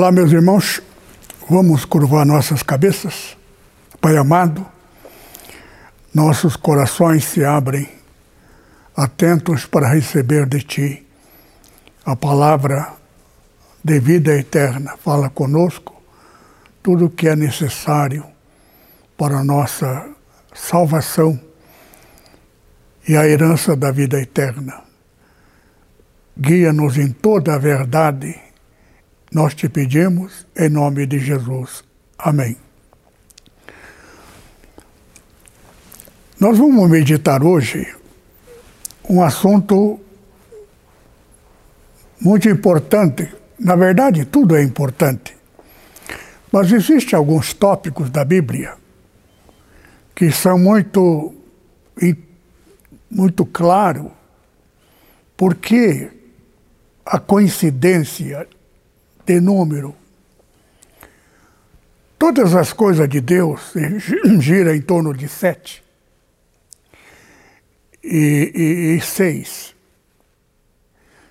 [0.00, 0.80] Olá, meus irmãos,
[1.46, 3.36] vamos curvar nossas cabeças.
[4.00, 4.66] Pai amado,
[6.14, 7.86] nossos corações se abrem,
[8.96, 11.06] atentos para receber de Ti
[12.02, 12.94] a palavra
[13.84, 14.96] de vida eterna.
[15.04, 16.02] Fala conosco
[16.82, 18.24] tudo o que é necessário
[19.18, 20.08] para a nossa
[20.54, 21.38] salvação
[23.06, 24.80] e a herança da vida eterna.
[26.38, 28.49] Guia-nos em toda a verdade
[29.30, 31.84] nós te pedimos em nome de Jesus.
[32.18, 32.56] Amém.
[36.38, 37.94] Nós vamos meditar hoje
[39.08, 40.00] um assunto
[42.20, 43.30] muito importante.
[43.58, 45.36] Na verdade, tudo é importante.
[46.50, 48.74] Mas existem alguns tópicos da Bíblia
[50.14, 51.34] que são muito,
[53.10, 54.10] muito claros
[55.36, 56.10] porque
[57.06, 58.46] a coincidência
[59.30, 59.94] de número.
[62.18, 63.72] Todas as coisas de Deus
[64.40, 65.84] giram em torno de sete
[68.02, 69.72] e, e, e seis.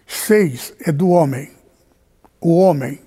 [0.08, 1.52] Seis é do homem.
[2.40, 3.02] O homem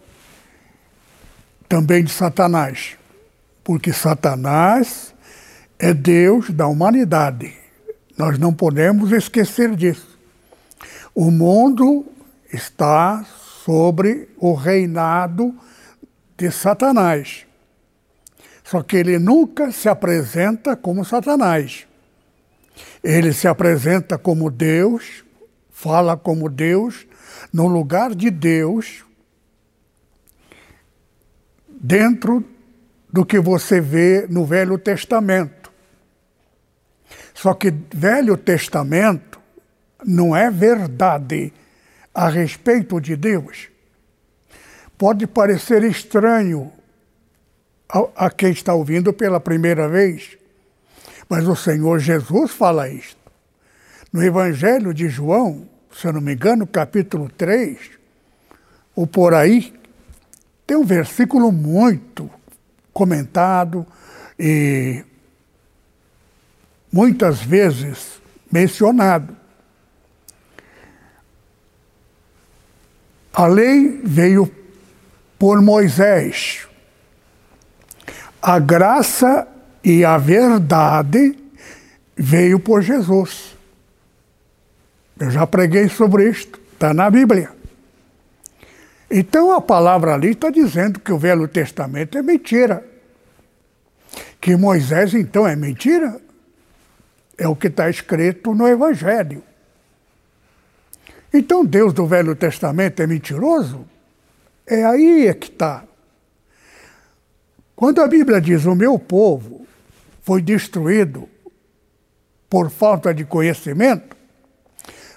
[1.67, 2.99] também de Satanás,
[3.65, 5.15] porque Satanás
[5.79, 7.55] é Deus da humanidade.
[8.19, 10.19] Nós não podemos esquecer disso.
[11.15, 12.05] O mundo
[12.53, 13.25] está
[13.65, 15.55] sobre o reinado
[16.37, 17.47] de Satanás.
[18.65, 21.87] Só que ele nunca se apresenta como Satanás.
[23.03, 25.25] Ele se apresenta como Deus,
[25.71, 27.07] fala como Deus,
[27.53, 29.05] no lugar de Deus,
[31.69, 32.45] dentro
[33.13, 35.71] do que você vê no Velho Testamento.
[37.35, 39.41] Só que Velho Testamento
[40.05, 41.53] não é verdade
[42.15, 43.69] a respeito de Deus
[44.99, 46.73] pode parecer estranho
[47.89, 50.39] a, a, quem está ouvindo pela primeira vez,
[51.29, 53.21] mas o Senhor Jesus fala isto.
[54.13, 57.79] No Evangelho de João, se eu não me engano, capítulo 3,
[58.95, 59.75] ou por aí,
[60.67, 62.31] tem um versículo muito
[62.93, 63.87] comentado
[64.39, 65.05] e
[66.93, 69.42] muitas vezes mencionado.
[73.33, 74.51] A lei veio
[75.39, 76.67] por Moisés.
[78.41, 79.49] A graça
[79.83, 81.39] e a verdade
[82.17, 83.57] veio por Jesus.
[85.19, 87.51] Eu já preguei sobre isto, está na Bíblia.
[89.11, 92.85] Então a palavra ali está dizendo que o Velho Testamento é mentira.
[94.41, 96.21] Que Moisés então é mentira.
[97.39, 99.43] É o que está escrito no Evangelho.
[101.33, 103.87] Então Deus do Velho Testamento é mentiroso?
[104.67, 105.85] É aí é que está.
[107.75, 109.67] Quando a Bíblia diz o meu povo
[110.21, 111.29] foi destruído
[112.49, 114.17] por falta de conhecimento,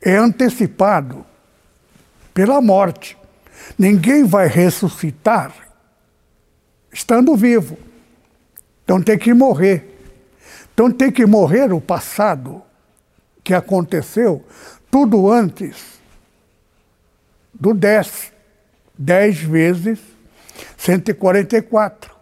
[0.00, 1.22] é antecipado
[2.32, 3.18] pela morte.
[3.78, 5.52] Ninguém vai ressuscitar
[6.90, 7.76] estando vivo.
[8.84, 10.00] Então tem que morrer.
[10.72, 12.62] Então tem que morrer o passado
[13.44, 14.42] que aconteceu
[14.90, 16.00] tudo antes
[17.52, 18.37] do 10.
[18.98, 19.98] 10 vezes
[20.76, 22.16] 144.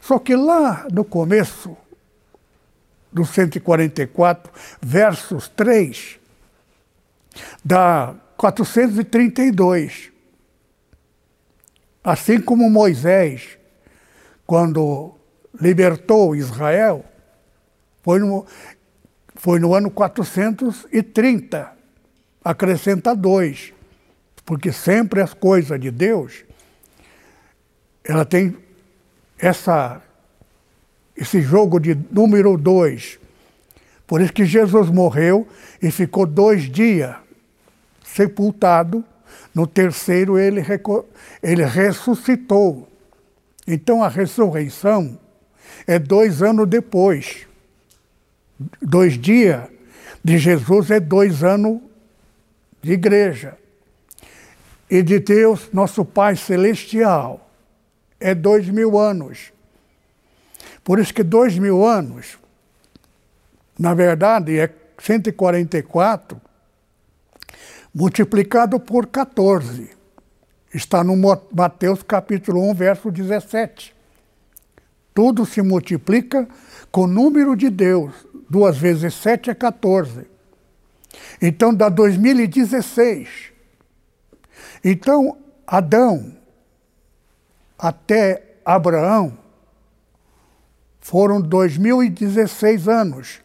[0.00, 1.76] Só que lá no começo
[3.12, 6.18] do 144, versos 3,
[7.64, 10.10] dá 432.
[12.02, 13.58] Assim como Moisés,
[14.46, 15.14] quando
[15.60, 17.04] libertou Israel,
[18.02, 18.46] foi no,
[19.34, 21.72] foi no ano 430,
[22.42, 23.74] acrescenta dois,
[24.50, 26.44] porque sempre as coisas de Deus,
[28.02, 28.56] ela tem
[29.38, 30.02] essa,
[31.16, 33.20] esse jogo de número dois.
[34.08, 35.46] Por isso que Jesus morreu
[35.80, 37.14] e ficou dois dias
[38.04, 39.04] sepultado.
[39.54, 40.60] No terceiro, ele,
[41.40, 42.88] ele ressuscitou.
[43.68, 45.16] Então, a ressurreição
[45.86, 47.46] é dois anos depois.
[48.82, 49.62] Dois dias
[50.24, 51.80] de Jesus é dois anos
[52.82, 53.59] de igreja.
[54.90, 57.48] E de Deus, nosso Pai Celestial,
[58.18, 59.52] é dois mil anos.
[60.82, 62.38] Por isso que dois mil anos,
[63.78, 66.40] na verdade, é 144
[67.94, 69.90] multiplicado por 14.
[70.72, 71.16] Está no
[71.52, 73.94] Mateus capítulo 1, verso 17.
[75.12, 76.48] Tudo se multiplica
[76.90, 78.12] com o número de Deus.
[78.48, 80.26] Duas vezes sete é 14.
[81.42, 83.49] Então dá 2016.
[84.82, 85.36] Então,
[85.66, 86.36] Adão
[87.78, 89.36] até Abraão
[91.00, 93.40] foram 2016 anos.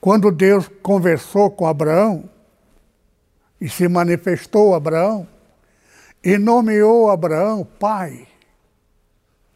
[0.00, 2.28] Quando Deus conversou com Abraão
[3.60, 5.26] e se manifestou a Abraão
[6.22, 8.26] e nomeou Abraão pai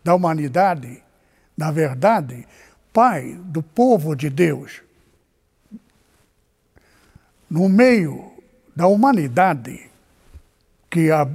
[0.02, 1.02] da humanidade,
[1.56, 2.46] na verdade,
[2.92, 4.82] pai do povo de Deus.
[7.50, 8.32] No meio
[8.74, 9.89] da humanidade,
[10.90, 11.26] que, a,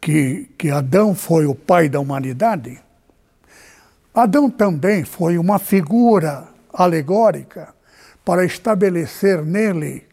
[0.00, 2.80] que, que Adão foi o pai da humanidade,
[4.14, 7.74] Adão também foi uma figura alegórica
[8.24, 10.06] para estabelecer nele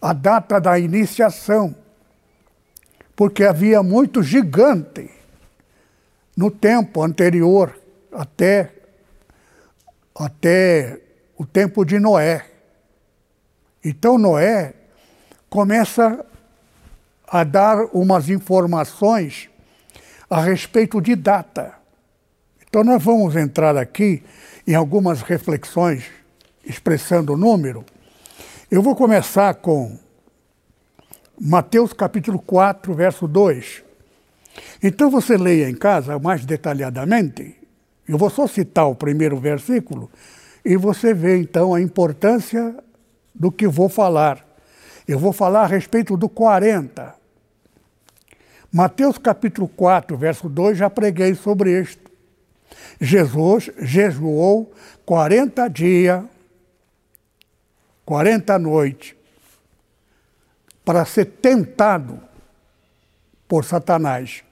[0.00, 1.76] a data da iniciação,
[3.14, 5.10] porque havia muito gigante
[6.34, 7.78] no tempo anterior,
[8.10, 8.72] até,
[10.14, 10.98] até
[11.36, 12.46] o tempo de Noé.
[13.84, 14.72] Então Noé
[15.50, 16.24] começa
[17.30, 19.48] a dar umas informações
[20.28, 21.74] a respeito de data.
[22.68, 24.22] Então nós vamos entrar aqui
[24.66, 26.04] em algumas reflexões
[26.64, 27.84] expressando o número.
[28.68, 29.96] Eu vou começar com
[31.40, 33.84] Mateus capítulo 4, verso 2.
[34.82, 37.56] Então você leia em casa mais detalhadamente.
[38.08, 40.10] Eu vou só citar o primeiro versículo
[40.64, 42.74] e você vê então a importância
[43.32, 44.44] do que vou falar.
[45.06, 47.19] Eu vou falar a respeito do 40.
[48.72, 52.10] Mateus capítulo 4, verso 2, já preguei sobre isto.
[53.00, 54.72] Jesus jejuou
[55.04, 56.22] 40 dias,
[58.04, 59.14] 40 noites,
[60.84, 62.20] para ser tentado
[63.48, 64.44] por Satanás.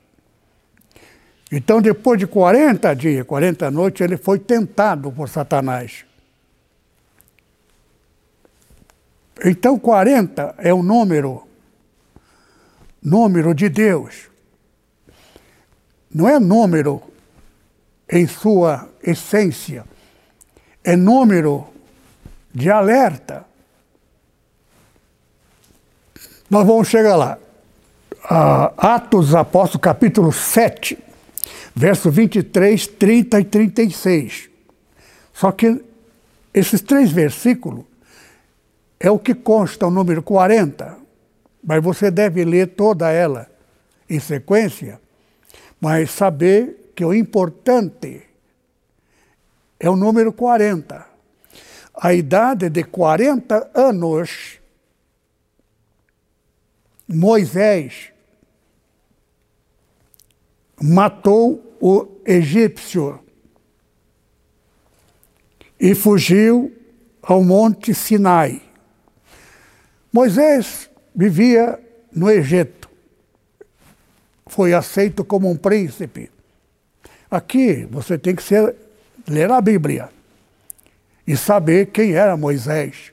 [1.50, 6.04] Então, depois de 40 dias, 40 noites, ele foi tentado por Satanás.
[9.44, 11.47] Então, 40 é o número,
[13.02, 14.28] número de Deus.
[16.12, 17.02] Não é número
[18.10, 19.84] em sua essência,
[20.82, 21.66] é número
[22.54, 23.44] de alerta.
[26.48, 27.38] Nós vamos chegar lá.
[28.24, 30.98] Uh, Atos Apóstolos, capítulo 7,
[31.74, 34.50] verso 23, 30 e 36.
[35.32, 35.82] Só que
[36.52, 37.84] esses três versículos
[38.98, 40.97] é o que consta o número 40,
[41.62, 43.50] mas você deve ler toda ela
[44.08, 45.00] em sequência,
[45.80, 48.22] mas saber que o importante
[49.78, 51.06] é o número 40.
[51.94, 54.58] A idade de 40 anos,
[57.06, 58.12] Moisés
[60.80, 63.20] matou o egípcio
[65.78, 66.72] e fugiu
[67.22, 68.62] ao Monte Sinai.
[70.12, 70.87] Moisés
[71.18, 71.80] vivia
[72.12, 72.88] no Egito.
[74.46, 76.30] Foi aceito como um príncipe.
[77.28, 78.76] Aqui você tem que ser,
[79.26, 80.10] ler a Bíblia
[81.26, 83.12] e saber quem era Moisés.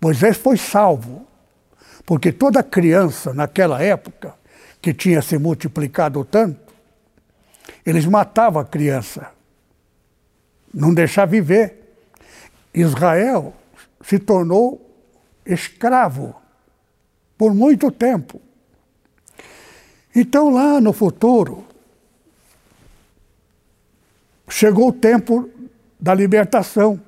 [0.00, 1.26] Moisés foi salvo,
[2.06, 4.34] porque toda criança naquela época
[4.80, 6.72] que tinha se multiplicado tanto,
[7.84, 9.32] eles matavam a criança,
[10.72, 11.96] não deixavam viver.
[12.72, 13.52] Israel
[14.02, 14.88] se tornou
[15.44, 16.41] escravo
[17.42, 18.40] por muito tempo.
[20.14, 21.66] Então, lá no futuro,
[24.48, 25.50] chegou o tempo
[25.98, 27.00] da libertação.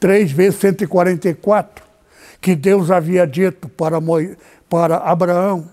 [0.00, 1.84] Três vezes 144,
[2.40, 4.16] que Deus havia dito para, Mo...
[4.68, 5.70] para Abraão: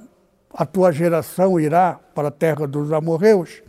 [0.54, 3.64] a tua geração irá para a terra dos amorreus.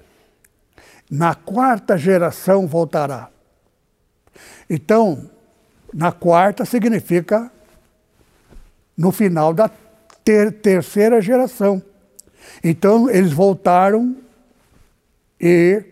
[1.11, 3.31] Na quarta geração voltará.
[4.69, 5.31] Então,
[5.95, 7.51] na quarta significa
[8.97, 9.71] no final da
[10.25, 11.83] ter terceira geração.
[12.65, 14.17] Então, eles voltaram
[15.41, 15.83] e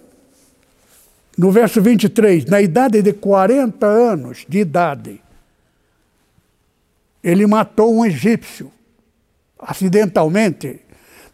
[1.38, 5.21] no verso 23, na idade de 40 anos de idade,
[7.23, 8.71] ele matou um egípcio,
[9.57, 10.81] acidentalmente.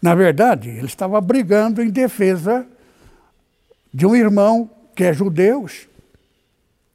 [0.01, 2.65] Na verdade, ele estava brigando em defesa
[3.93, 5.65] de um irmão que é judeu,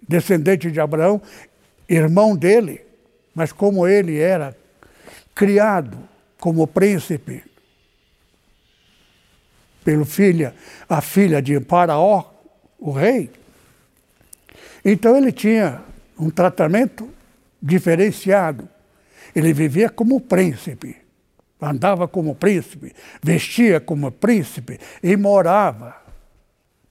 [0.07, 1.21] descendente de Abraão,
[1.89, 2.83] irmão dele,
[3.35, 4.57] mas como ele era
[5.35, 5.99] criado
[6.39, 7.45] como príncipe
[9.85, 10.55] pelo filha,
[10.89, 12.25] a filha de Faraó,
[12.79, 13.31] o rei,
[14.85, 15.83] então ele tinha
[16.19, 17.09] um tratamento
[17.63, 18.69] diferenciado.
[19.35, 20.97] Ele vivia como príncipe,
[21.61, 25.97] andava como príncipe, vestia como príncipe e morava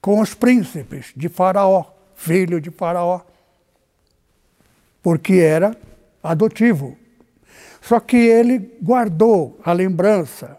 [0.00, 3.20] com os príncipes de Faraó, filho de Faraó,
[5.02, 5.76] porque era
[6.22, 6.96] adotivo.
[7.80, 10.58] Só que ele guardou a lembrança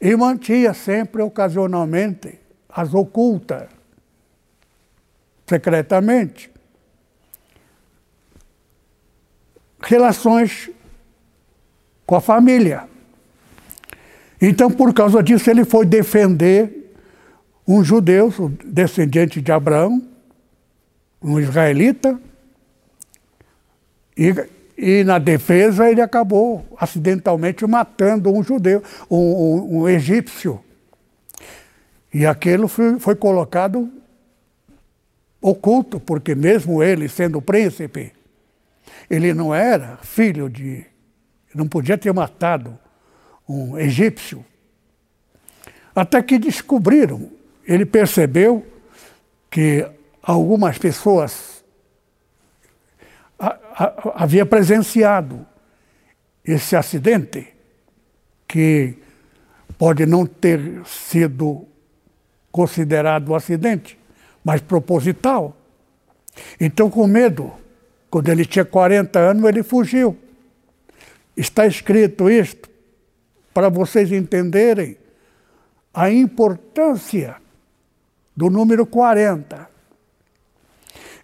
[0.00, 3.68] e mantinha sempre, ocasionalmente, as ocultas,
[5.46, 6.50] secretamente,
[9.80, 10.70] relações
[12.06, 12.84] com a família.
[14.40, 16.92] Então, por causa disso, ele foi defender
[17.66, 18.32] um judeu,
[18.64, 20.00] descendente de Abraão,
[21.20, 22.18] um israelita,
[24.16, 24.32] e,
[24.78, 30.60] e na defesa ele acabou acidentalmente matando um judeu, um, um, um egípcio.
[32.14, 33.90] E aquilo foi, foi colocado
[35.40, 38.12] oculto, porque mesmo ele sendo príncipe,
[39.10, 40.86] ele não era filho de
[41.56, 42.78] não podia ter matado
[43.48, 44.44] um egípcio.
[45.94, 47.30] Até que descobriram,
[47.66, 48.66] ele percebeu
[49.50, 49.88] que
[50.22, 51.64] algumas pessoas
[54.14, 55.46] havia presenciado
[56.44, 57.48] esse acidente,
[58.46, 58.96] que
[59.78, 61.66] pode não ter sido
[62.50, 63.98] considerado um acidente,
[64.44, 65.56] mas proposital.
[66.60, 67.52] Então, com medo,
[68.10, 70.16] quando ele tinha 40 anos, ele fugiu.
[71.36, 72.68] Está escrito isto
[73.52, 74.96] para vocês entenderem
[75.92, 77.36] a importância
[78.36, 79.68] do número 40.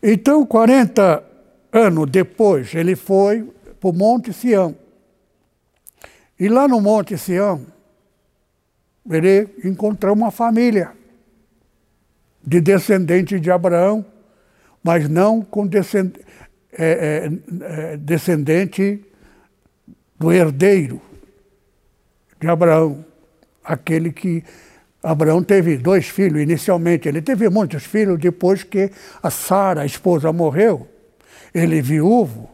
[0.03, 1.25] Então, 40
[1.73, 3.49] anos depois, ele foi
[3.81, 4.77] para o Monte Sião.
[6.39, 7.67] E lá no Monte Sião,
[9.09, 10.93] ele encontrou uma família
[12.45, 14.05] de descendentes de Abraão,
[14.83, 15.69] mas não com
[16.73, 19.05] é, é, é, descendente
[20.23, 21.03] do herdeiro
[22.41, 23.05] de Abraão,
[23.65, 24.45] aquele que
[25.03, 27.09] Abraão teve dois filhos inicialmente.
[27.09, 30.87] Ele teve muitos filhos depois que a Sara, a esposa, morreu.
[31.53, 32.49] Ele, viúvo,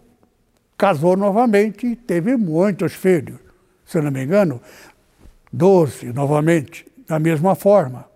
[0.79, 3.39] casou novamente e teve muitos filhos.
[3.85, 4.63] Se não me engano,
[5.53, 8.07] doze novamente, da mesma forma.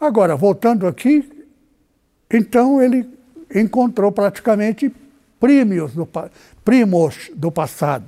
[0.00, 1.46] Agora, voltando aqui,
[2.28, 3.08] então ele
[3.54, 4.92] encontrou praticamente
[5.40, 6.08] primos do,
[6.62, 8.04] primos do passado.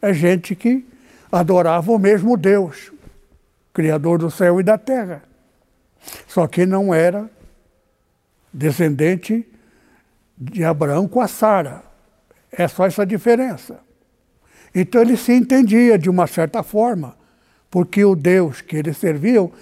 [0.00, 0.86] É gente que
[1.30, 2.92] adorava o mesmo Deus,
[3.74, 5.22] Criador do céu e da terra.
[6.26, 7.28] Só que não era
[8.52, 9.46] descendente
[10.38, 11.82] de Abraão com a Sara.
[12.50, 13.80] É só essa diferença.
[14.74, 17.16] Então ele se entendia de uma certa forma,
[17.70, 19.52] porque o Deus que eles serviam,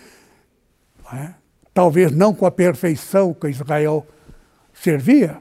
[1.12, 1.30] é,
[1.72, 4.06] talvez não com a perfeição que Israel
[4.72, 5.38] servia,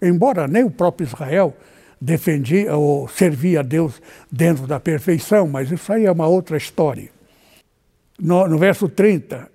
[0.00, 1.56] embora nem o próprio Israel
[2.00, 4.00] defendia ou servia a Deus
[4.30, 7.10] dentro da perfeição, mas isso aí é uma outra história.
[8.18, 9.50] No, no verso 30,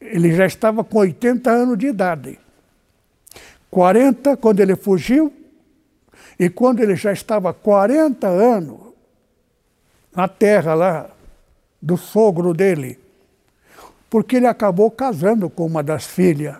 [0.00, 2.38] ele já estava com 80 anos de idade.
[3.70, 5.32] 40 quando ele fugiu,
[6.38, 8.80] e quando ele já estava 40 anos
[10.14, 11.10] na terra lá
[11.80, 12.98] do sogro dele,
[14.08, 16.56] porque ele acabou casando com uma das filhas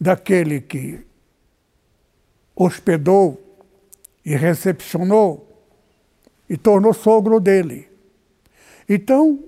[0.00, 1.00] daquele que
[2.64, 3.40] hospedou
[4.22, 5.48] e recepcionou
[6.48, 7.88] e tornou sogro dele.
[8.86, 9.42] Então,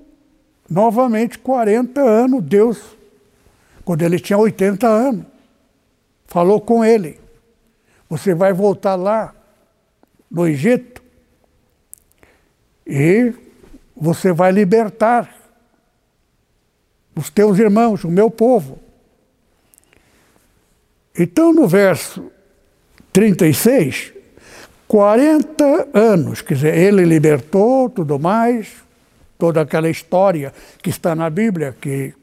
[0.68, 2.96] novamente, 40 anos, Deus,
[3.84, 5.26] quando ele tinha 80 anos,
[6.24, 7.20] falou com ele:
[8.08, 9.34] Você vai voltar lá
[10.30, 11.02] no Egito
[12.86, 13.34] e
[13.94, 15.36] você vai libertar
[17.14, 18.78] os teus irmãos, o meu povo.
[21.14, 22.31] Então, no verso
[23.12, 24.12] 36,
[24.88, 28.68] 40 anos, quer dizer, ele libertou tudo mais,
[29.38, 32.14] toda aquela história que está na Bíblia, que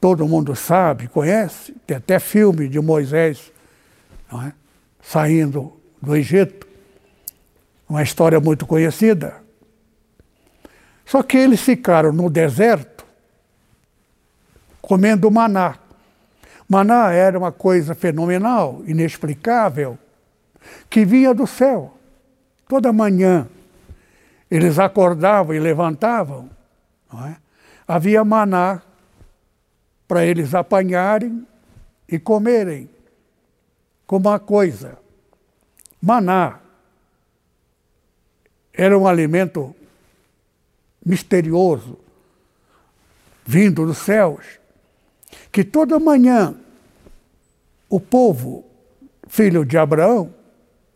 [0.00, 3.52] todo mundo sabe, conhece, tem até filme de Moisés
[4.32, 4.52] é?
[5.02, 6.66] saindo do Egito,
[7.88, 9.36] uma história muito conhecida.
[11.04, 13.04] Só que eles ficaram no deserto
[14.80, 15.76] comendo maná.
[16.70, 19.98] Maná era uma coisa fenomenal, inexplicável,
[20.88, 21.98] que vinha do céu.
[22.68, 23.48] Toda manhã
[24.48, 26.48] eles acordavam e levantavam,
[27.26, 27.34] é?
[27.88, 28.82] havia maná
[30.06, 31.44] para eles apanharem
[32.08, 32.88] e comerem
[34.06, 34.96] como uma coisa.
[36.00, 36.60] Maná
[38.72, 39.74] era um alimento
[41.04, 41.98] misterioso,
[43.44, 44.60] vindo dos céus
[45.52, 46.54] que toda manhã
[47.88, 48.64] o povo,
[49.26, 50.32] filho de Abraão,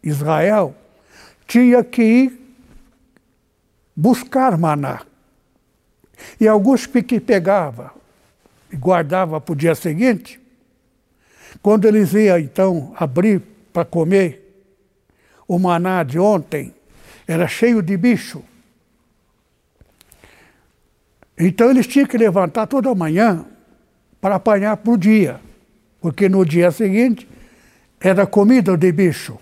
[0.02, 0.74] Israel,
[1.46, 2.40] tinha que ir
[3.96, 5.02] buscar maná.
[6.40, 7.92] E alguns que pegava
[8.70, 10.40] e guardava para o dia seguinte,
[11.60, 13.42] quando eles iam então abrir
[13.72, 14.40] para comer,
[15.46, 16.72] o maná de ontem
[17.26, 18.42] era cheio de bicho.
[21.36, 23.44] Então eles tinham que levantar toda manhã
[24.24, 25.38] para apanhar para o dia,
[26.00, 27.28] porque no dia seguinte
[28.00, 29.38] era comida de bicho.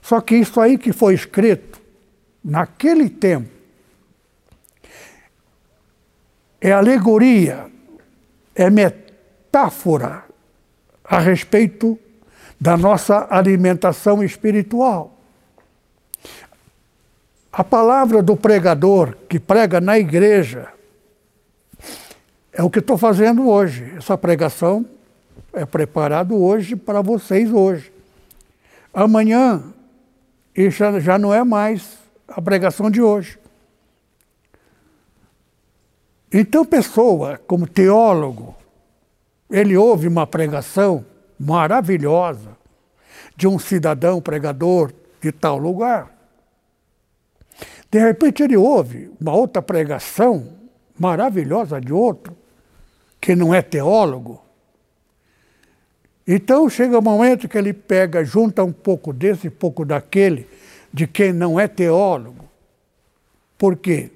[0.00, 1.78] Só que isso aí que foi escrito
[2.42, 3.50] naquele tempo
[6.58, 7.66] é alegoria,
[8.54, 10.24] é metáfora
[11.04, 11.98] a respeito
[12.58, 15.20] da nossa alimentação espiritual.
[17.52, 20.72] A palavra do pregador que prega na igreja
[22.52, 23.94] é o que estou fazendo hoje.
[23.96, 24.84] Essa pregação
[25.52, 27.92] é preparado hoje para vocês hoje.
[28.92, 29.62] Amanhã,
[30.54, 33.38] isso já não é mais a pregação de hoje.
[36.30, 38.54] Então, pessoa, como teólogo,
[39.50, 41.04] ele ouve uma pregação
[41.38, 42.56] maravilhosa
[43.36, 46.10] de um cidadão pregador de tal lugar.
[47.90, 50.48] De repente, ele ouve uma outra pregação
[50.98, 52.34] maravilhosa de outro,
[53.22, 54.42] que não é teólogo.
[56.26, 60.48] Então chega um momento que ele pega, junta um pouco desse e pouco daquele,
[60.92, 62.44] de quem não é teólogo.
[63.56, 64.10] Por quê?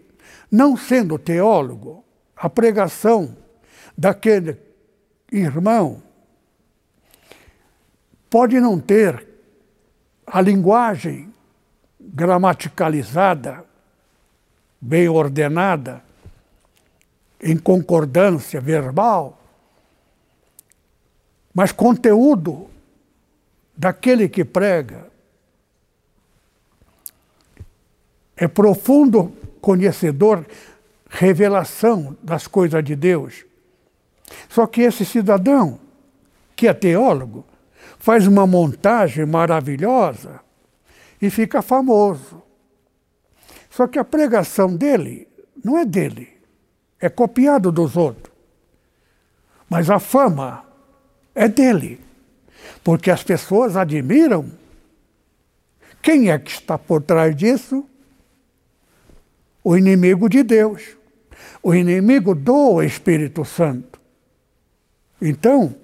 [0.50, 2.04] Não sendo teólogo,
[2.36, 3.36] a pregação
[3.96, 4.58] daquele
[5.30, 6.02] irmão
[8.28, 9.24] pode não ter
[10.26, 11.32] a linguagem
[12.00, 13.64] gramaticalizada,
[14.80, 16.02] bem ordenada,
[17.40, 19.38] em concordância verbal,
[21.54, 22.68] mas conteúdo
[23.76, 25.10] daquele que prega
[28.36, 30.44] é profundo conhecedor,
[31.08, 33.44] revelação das coisas de Deus.
[34.48, 35.80] Só que esse cidadão,
[36.54, 37.44] que é teólogo,
[37.98, 40.40] faz uma montagem maravilhosa
[41.20, 42.42] e fica famoso.
[43.70, 45.26] Só que a pregação dele
[45.64, 46.35] não é dele,
[47.06, 48.34] é copiado dos outros.
[49.68, 50.64] Mas a fama
[51.34, 52.00] é dele,
[52.84, 54.50] porque as pessoas admiram.
[56.02, 57.84] Quem é que está por trás disso?
[59.62, 60.96] O inimigo de Deus,
[61.62, 64.00] o inimigo do Espírito Santo.
[65.20, 65.74] Então,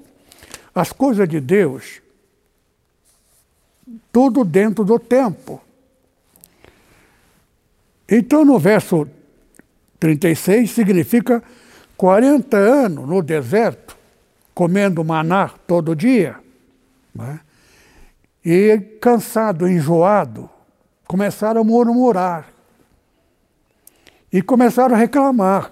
[0.74, 2.00] as coisas de Deus,
[4.12, 5.61] tudo dentro do tempo.
[8.08, 9.08] Então, no verso
[10.02, 11.40] 36, significa
[11.96, 13.96] 40 anos no deserto,
[14.52, 16.40] comendo maná todo dia.
[17.14, 17.38] Né?
[18.44, 20.50] E cansado, enjoado,
[21.06, 22.48] começaram a murmurar.
[24.32, 25.70] E começaram a reclamar.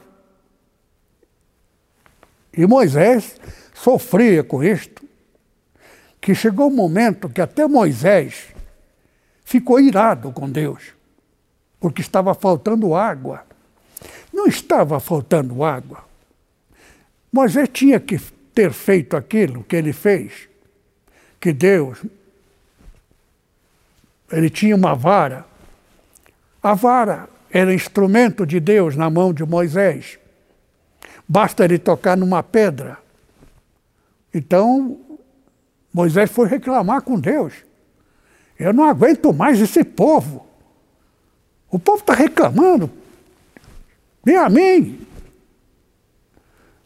[2.56, 3.34] E Moisés
[3.74, 5.04] sofria com isto,
[6.20, 8.54] que chegou um momento que até Moisés
[9.44, 10.94] ficou irado com Deus,
[11.80, 13.49] porque estava faltando água.
[14.40, 16.02] Não estava faltando água.
[17.30, 18.18] Moisés tinha que
[18.54, 20.48] ter feito aquilo que ele fez,
[21.38, 22.02] que Deus,
[24.32, 25.44] ele tinha uma vara.
[26.62, 30.18] A vara era instrumento de Deus na mão de Moisés.
[31.28, 32.96] Basta ele tocar numa pedra.
[34.32, 34.98] Então,
[35.92, 37.52] Moisés foi reclamar com Deus.
[38.58, 40.46] Eu não aguento mais esse povo.
[41.70, 42.90] O povo está reclamando.
[44.24, 45.06] Vem a mim.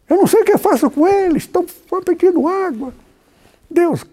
[0.08, 1.44] Eu não sei o que eu faço com eles.
[1.44, 1.66] Estão
[2.04, 2.92] pedindo água.
[3.70, 4.04] Deus,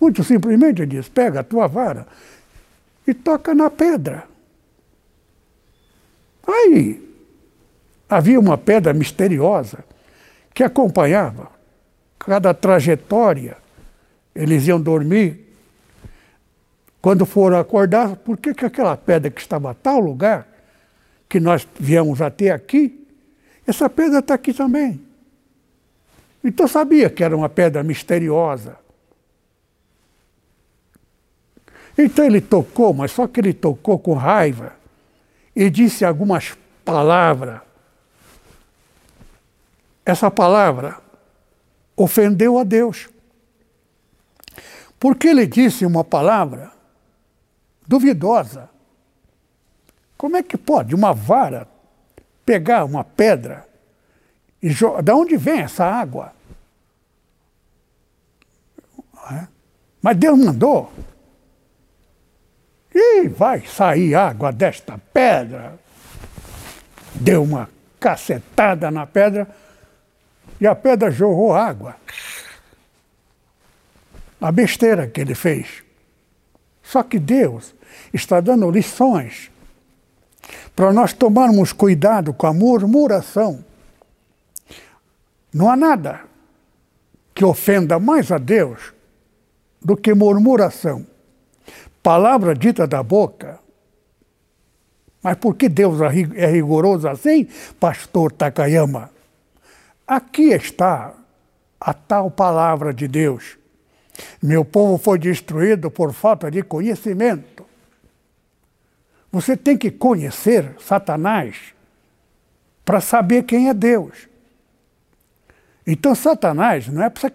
[0.00, 2.06] muito simplesmente, diz: pega a tua vara
[3.06, 4.24] e toca na pedra.
[6.46, 7.02] Aí,
[8.08, 9.84] havia uma pedra misteriosa
[10.52, 11.50] que acompanhava
[12.18, 13.56] cada trajetória.
[14.34, 15.40] Eles iam dormir.
[17.00, 20.48] Quando foram acordar, por que, que aquela pedra que estava a tal lugar,
[21.28, 23.06] que nós viemos até aqui,
[23.66, 25.00] essa pedra está aqui também.
[26.42, 28.76] Então sabia que era uma pedra misteriosa.
[31.96, 34.74] Então ele tocou, mas só que ele tocou com raiva
[35.54, 37.60] e disse algumas palavras
[40.04, 40.98] essa palavra
[41.96, 43.08] ofendeu a Deus.
[45.00, 46.70] Porque ele disse uma palavra
[47.86, 48.68] duvidosa.
[50.16, 51.68] Como é que pode uma vara
[52.44, 53.66] pegar uma pedra
[54.62, 55.02] e jogar?
[55.02, 56.32] Da onde vem essa água?
[59.32, 59.46] É?
[60.00, 60.92] Mas Deus mandou.
[62.94, 65.78] E vai sair água desta pedra.
[67.14, 69.48] Deu uma cacetada na pedra
[70.60, 71.96] e a pedra jorrou água.
[74.40, 75.82] A besteira que ele fez.
[76.82, 77.74] Só que Deus
[78.12, 79.50] está dando lições
[80.74, 83.64] para nós tomarmos cuidado com a murmuração.
[85.52, 86.22] Não há nada
[87.34, 88.92] que ofenda mais a Deus
[89.80, 91.06] do que murmuração.
[92.02, 93.58] Palavra dita da boca.
[95.22, 95.98] Mas por que Deus
[96.34, 97.48] é rigoroso assim,
[97.80, 99.10] pastor Takayama?
[100.06, 101.14] Aqui está
[101.80, 103.56] a tal palavra de Deus.
[104.42, 107.63] Meu povo foi destruído por falta de conhecimento.
[109.34, 111.74] Você tem que conhecer Satanás
[112.84, 114.28] para saber quem é Deus.
[115.84, 117.34] Então, Satanás não é para você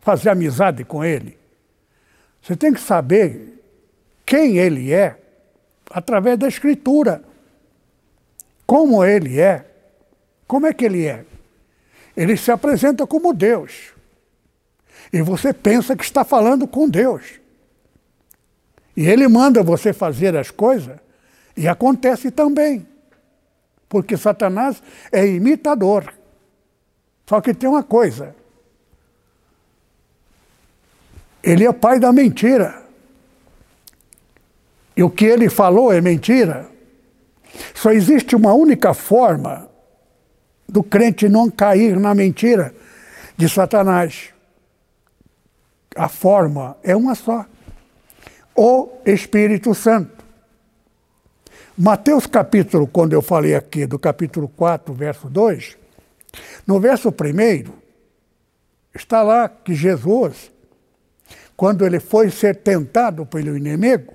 [0.00, 1.38] fazer amizade com ele.
[2.42, 3.62] Você tem que saber
[4.26, 5.20] quem ele é
[5.88, 7.22] através da Escritura.
[8.66, 9.64] Como ele é.
[10.48, 11.24] Como é que ele é?
[12.16, 13.92] Ele se apresenta como Deus.
[15.12, 17.38] E você pensa que está falando com Deus.
[18.96, 20.98] E ele manda você fazer as coisas
[21.60, 22.88] e acontece também.
[23.86, 26.10] Porque Satanás é imitador.
[27.28, 28.34] Só que tem uma coisa.
[31.42, 32.82] Ele é pai da mentira.
[34.96, 36.66] E o que ele falou é mentira.
[37.74, 39.68] Só existe uma única forma
[40.66, 42.74] do crente não cair na mentira,
[43.36, 44.32] de Satanás.
[45.94, 47.44] A forma é uma só.
[48.56, 50.19] O Espírito Santo.
[51.82, 55.78] Mateus capítulo, quando eu falei aqui do capítulo 4, verso 2,
[56.66, 57.72] no verso 1,
[58.94, 60.52] está lá que Jesus,
[61.56, 64.12] quando ele foi ser tentado pelo inimigo,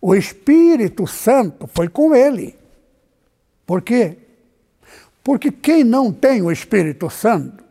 [0.00, 2.56] o Espírito Santo foi com ele.
[3.66, 4.16] Por quê?
[5.22, 7.62] Porque quem não tem o Espírito Santo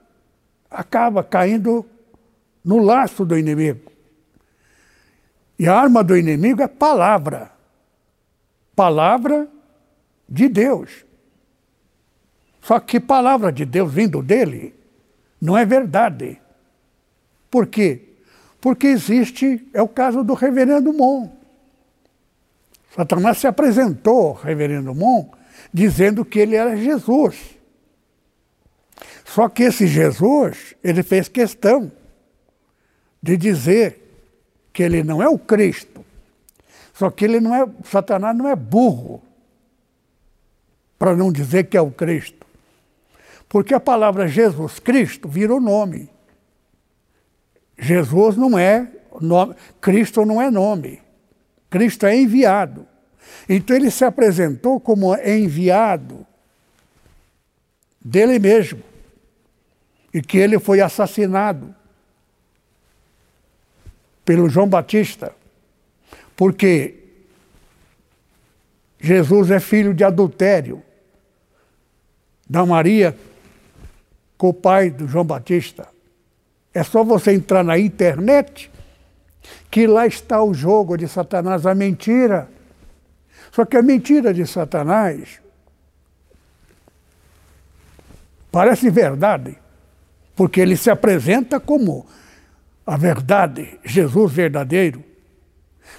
[0.70, 1.84] acaba caindo
[2.64, 3.92] no laço do inimigo.
[5.58, 7.58] E a arma do inimigo é palavra.
[8.80, 9.46] Palavra
[10.30, 11.04] de Deus.
[12.62, 14.74] Só que palavra de Deus vindo dele
[15.42, 16.42] não é verdade.
[17.52, 18.04] Por quê?
[18.62, 21.30] Porque existe, é o caso do reverendo Mon.
[22.96, 25.30] Satanás se apresentou reverendo Mon
[25.74, 27.58] dizendo que ele era Jesus.
[29.26, 31.92] Só que esse Jesus, ele fez questão
[33.22, 34.02] de dizer
[34.72, 36.00] que ele não é o Cristo.
[37.00, 39.24] Só que ele não é, Satanás não é burro
[40.98, 42.46] para não dizer que é o Cristo.
[43.48, 46.10] Porque a palavra Jesus Cristo virou nome.
[47.78, 51.02] Jesus não é nome, Cristo não é nome.
[51.70, 52.86] Cristo é enviado.
[53.48, 56.28] Então ele se apresentou como enviado
[58.04, 58.84] dele mesmo.
[60.14, 61.74] E que ele foi assassinado
[64.26, 65.39] pelo João Batista.
[66.40, 66.96] Porque
[68.98, 70.82] Jesus é filho de adultério
[72.50, 73.14] da Maria
[74.38, 75.90] com o pai do João Batista.
[76.74, 78.72] É só você entrar na internet
[79.70, 82.50] que lá está o jogo de Satanás, a mentira.
[83.52, 85.42] Só que a mentira de Satanás
[88.50, 89.58] parece verdade,
[90.38, 92.08] porque ele se apresenta como
[92.88, 95.09] a verdade, Jesus verdadeiro.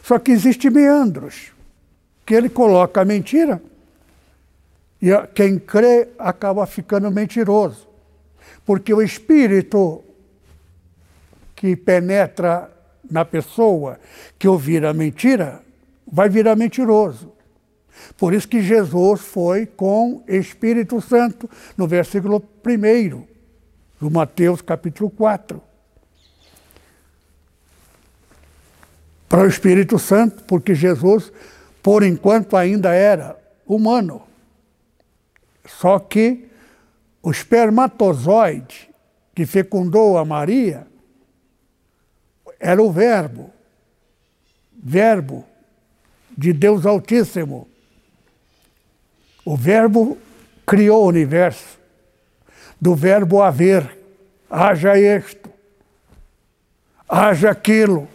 [0.03, 1.53] Só que existe meandros,
[2.25, 3.61] que ele coloca a mentira
[5.01, 7.89] e quem crê acaba ficando mentiroso.
[8.67, 10.05] Porque o espírito
[11.57, 12.71] que penetra
[13.11, 13.99] na pessoa,
[14.39, 15.63] que ouvir a mentira,
[16.07, 17.33] vai virar mentiroso.
[18.17, 23.25] Por isso que Jesus foi com Espírito Santo, no versículo 1
[24.01, 25.70] do Mateus capítulo 4.
[29.31, 31.33] Para o Espírito Santo, porque Jesus,
[31.81, 34.23] por enquanto, ainda era humano.
[35.65, 36.51] Só que
[37.23, 38.91] o espermatozoide
[39.33, 40.85] que fecundou a Maria
[42.59, 43.53] era o Verbo,
[44.73, 45.45] Verbo
[46.37, 47.69] de Deus Altíssimo.
[49.45, 50.19] O Verbo
[50.67, 51.79] criou o universo.
[52.81, 53.99] Do verbo haver,
[54.49, 55.51] haja isto,
[57.07, 58.09] haja aquilo,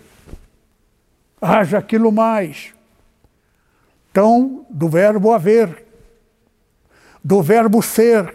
[1.41, 2.73] haja aquilo mais.
[4.11, 5.85] Então, do verbo haver,
[7.23, 8.33] do verbo ser.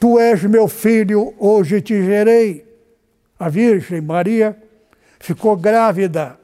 [0.00, 2.66] Tu és meu filho, hoje te gerei.
[3.38, 4.56] A Virgem Maria
[5.18, 6.38] ficou grávida,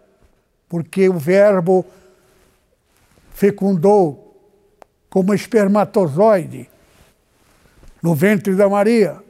[0.69, 1.85] porque o verbo
[3.33, 4.23] fecundou
[5.09, 6.69] como espermatozoide
[8.03, 9.23] no ventre da Maria,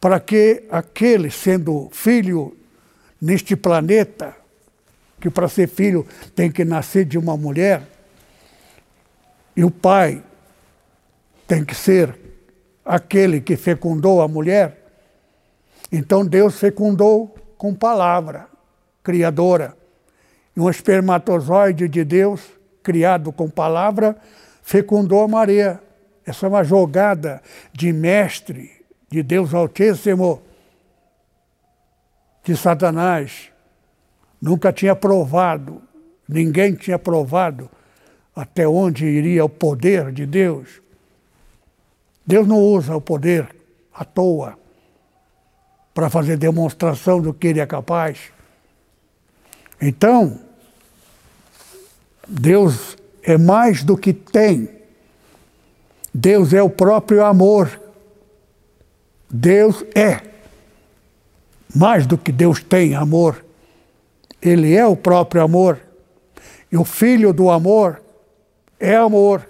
[0.00, 2.57] para que aquele, sendo filho
[3.20, 4.36] neste planeta,
[5.20, 7.82] que para ser filho tem que nascer de uma mulher,
[9.56, 10.22] e o pai
[11.46, 12.16] tem que ser
[12.84, 14.78] aquele que fecundou a mulher,
[15.90, 18.46] então Deus fecundou com palavra
[19.02, 19.76] criadora.
[20.56, 22.42] Um espermatozoide de Deus,
[22.82, 24.16] criado com palavra,
[24.62, 25.80] fecundou a Maria.
[26.26, 27.40] Essa é uma jogada
[27.72, 28.70] de mestre
[29.08, 30.42] de Deus Altíssimo,
[32.48, 33.50] de Satanás.
[34.40, 35.82] Nunca tinha provado,
[36.26, 37.68] ninguém tinha provado
[38.34, 40.80] até onde iria o poder de Deus.
[42.26, 43.54] Deus não usa o poder
[43.92, 44.58] à toa
[45.92, 48.32] para fazer demonstração do que ele é capaz.
[49.78, 50.40] Então,
[52.26, 54.70] Deus é mais do que tem.
[56.14, 57.78] Deus é o próprio amor.
[59.28, 60.37] Deus é
[61.74, 63.44] mais do que Deus tem amor.
[64.40, 65.80] Ele é o próprio amor.
[66.70, 68.02] E o filho do amor
[68.78, 69.48] é amor.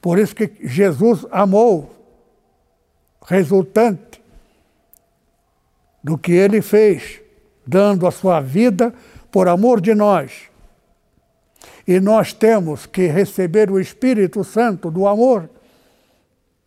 [0.00, 1.94] Por isso que Jesus amou,
[3.24, 4.22] resultante
[6.02, 7.20] do que ele fez,
[7.66, 8.94] dando a sua vida
[9.30, 10.44] por amor de nós.
[11.86, 15.48] E nós temos que receber o Espírito Santo do amor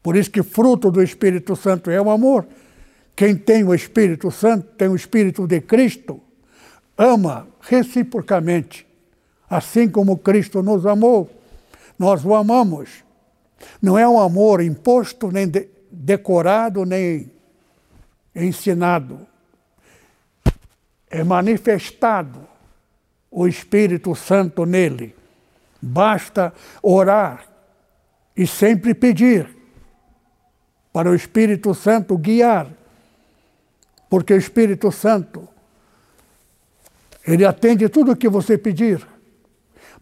[0.01, 2.45] Por isso que fruto do Espírito Santo é o amor.
[3.19, 6.21] Quem tem o Espírito Santo tem o Espírito de Cristo.
[6.97, 8.87] Ama reciprocamente,
[9.49, 11.29] assim como Cristo nos amou.
[11.99, 13.03] Nós o amamos.
[13.81, 17.29] Não é um amor imposto, nem de, decorado, nem
[18.33, 19.27] ensinado.
[21.09, 22.47] É manifestado
[23.29, 25.13] o Espírito Santo nele.
[25.81, 27.45] Basta orar
[28.33, 29.49] e sempre pedir
[30.93, 32.78] para o Espírito Santo guiar,
[34.09, 35.47] porque o Espírito Santo
[37.27, 39.05] ele atende tudo o que você pedir,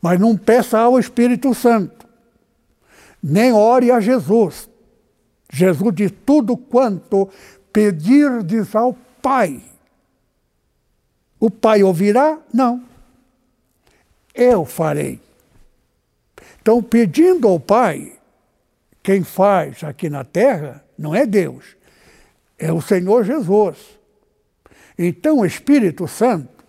[0.02, 2.08] mas não peça ao Espírito Santo,
[3.22, 4.70] nem ore a Jesus.
[5.52, 7.30] Jesus diz: tudo quanto
[7.74, 9.62] pedirdes ao Pai,
[11.40, 12.40] o Pai ouvirá?
[12.54, 12.84] Não.
[14.34, 15.20] Eu farei.
[16.62, 18.14] Então, pedindo ao Pai,
[19.02, 21.76] quem faz aqui na terra não é Deus,
[22.58, 23.97] é o Senhor Jesus.
[24.98, 26.64] Então, o Espírito Santo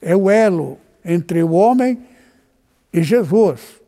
[0.00, 1.98] é o elo entre o homem
[2.92, 3.80] e Jesus.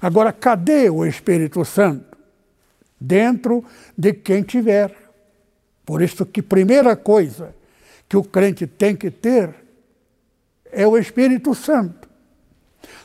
[0.00, 2.16] Agora, cadê o Espírito Santo?
[2.98, 3.64] Dentro
[3.96, 4.96] de quem tiver.
[5.84, 7.54] Por isso que primeira coisa
[8.08, 9.54] que o crente tem que ter
[10.70, 12.08] é o Espírito Santo.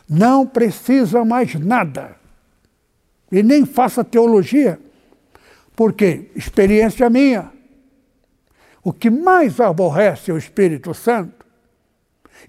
[0.10, 2.16] Não precisa mais nada.
[3.32, 4.80] E nem faça teologia.
[5.76, 7.52] Porque, experiência minha,
[8.88, 11.46] o que mais aborrece o Espírito Santo,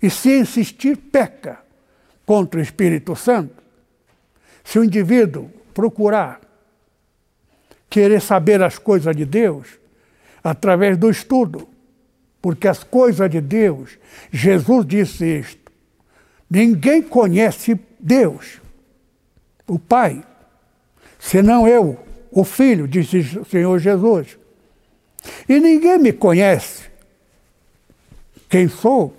[0.00, 1.58] e se insistir, peca
[2.24, 3.60] contra o Espírito Santo,
[4.62, 6.40] se o indivíduo procurar
[7.90, 9.80] querer saber as coisas de Deus
[10.44, 11.68] através do estudo,
[12.40, 13.98] porque as coisas de Deus,
[14.30, 15.72] Jesus disse isto,
[16.48, 18.60] ninguém conhece Deus,
[19.66, 20.22] o Pai,
[21.18, 21.98] senão eu,
[22.30, 24.38] o Filho, disse o Senhor Jesus.
[25.48, 26.88] E ninguém me conhece
[28.48, 29.14] quem sou,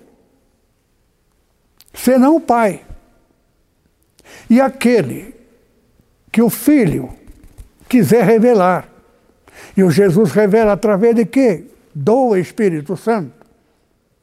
[1.94, 2.84] senão o Pai.
[4.48, 5.34] E aquele
[6.32, 7.10] que o Filho
[7.88, 8.88] quiser revelar.
[9.76, 11.66] E o Jesus revela através de quê?
[11.94, 13.46] Do Espírito Santo.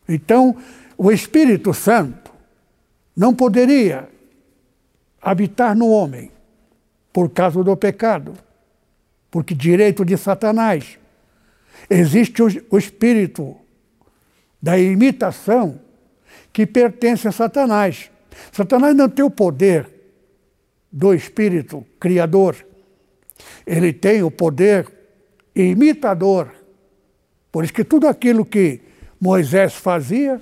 [0.08, 0.56] Então,
[0.98, 2.32] o Espírito Santo
[3.16, 4.10] não poderia
[5.22, 6.32] habitar no homem
[7.12, 8.34] por causa do pecado,
[9.30, 10.98] porque direito de Satanás.
[11.90, 13.56] Existe o espírito
[14.62, 15.80] da imitação
[16.52, 18.10] que pertence a Satanás.
[18.52, 19.90] Satanás não tem o poder
[20.92, 22.56] do espírito criador.
[23.66, 24.92] Ele tem o poder
[25.56, 26.52] imitador.
[27.52, 28.82] Por isso que tudo aquilo que
[29.20, 30.42] Moisés fazia,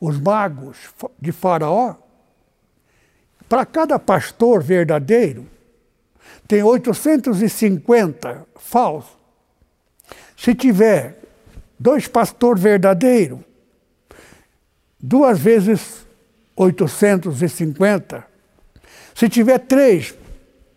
[0.00, 0.76] os magos
[1.20, 1.96] de Faraó,
[3.48, 5.46] para cada pastor verdadeiro,
[6.46, 9.23] tem 850 falsos.
[10.36, 11.18] Se tiver
[11.78, 13.40] dois pastores verdadeiros,
[14.98, 16.04] duas vezes
[16.56, 18.26] 850.
[19.14, 20.14] Se tiver três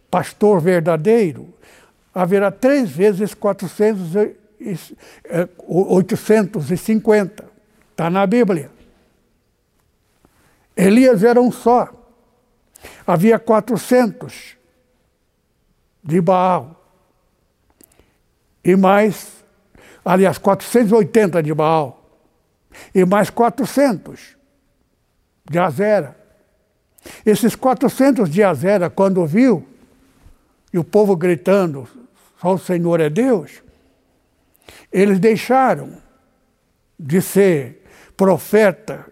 [0.09, 1.53] pastor verdadeiro,
[2.13, 4.35] haverá três vezes 400,
[5.67, 7.45] 850.
[7.91, 8.71] Está na Bíblia.
[10.75, 11.89] Elias era um só.
[13.05, 14.55] Havia 400
[16.03, 16.76] de Baal.
[18.67, 19.45] E mais,
[20.03, 22.03] aliás, 480 de Baal.
[22.93, 24.35] E mais 400
[25.49, 26.17] de Azera.
[27.25, 29.65] Esses 400 de Azera, quando viu,
[30.73, 31.87] e o povo gritando,
[32.41, 33.63] só o Senhor é Deus,
[34.91, 36.01] eles deixaram
[36.99, 37.85] de ser
[38.17, 39.05] profeta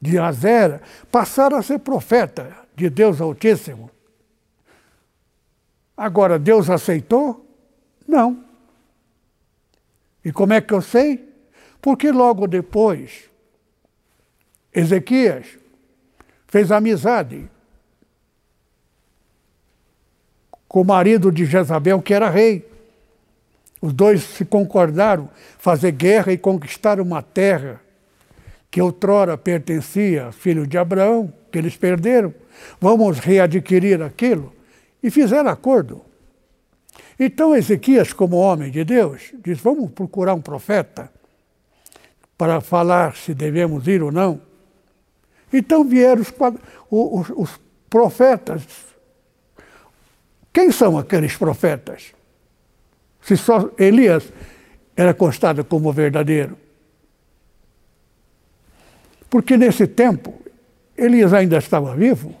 [0.00, 0.80] de Azera,
[1.12, 3.90] passaram a ser profeta de Deus Altíssimo.
[5.94, 7.44] Agora, Deus aceitou?
[8.06, 8.47] Não.
[10.28, 11.26] E como é que eu sei?
[11.80, 13.30] Porque logo depois,
[14.70, 15.46] Ezequias
[16.46, 17.48] fez amizade
[20.68, 22.70] com o marido de Jezabel, que era rei.
[23.80, 27.80] Os dois se concordaram fazer guerra e conquistar uma terra
[28.70, 32.34] que outrora pertencia aos filhos de Abraão, que eles perderam.
[32.78, 34.52] Vamos readquirir aquilo.
[35.02, 36.02] E fizeram acordo.
[37.18, 41.10] Então Ezequias, como homem de Deus, diz: vamos procurar um profeta
[42.36, 44.40] para falar se devemos ir ou não.
[45.52, 46.32] Então vieram os,
[46.90, 47.60] os, os
[47.90, 48.62] profetas.
[50.52, 52.12] Quem são aqueles profetas?
[53.20, 54.32] Se só Elias
[54.96, 56.56] era constado como verdadeiro.
[59.28, 60.40] Porque nesse tempo,
[60.96, 62.34] Elias ainda estava vivo.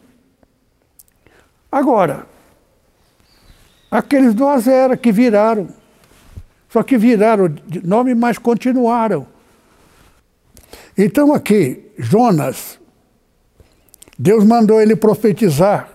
[1.70, 2.26] Agora,
[3.90, 5.68] aqueles do Azera que viraram.
[6.68, 9.26] Só que viraram de nome, mas continuaram.
[10.96, 12.78] Então aqui, Jonas,
[14.18, 15.88] Deus mandou ele profetizar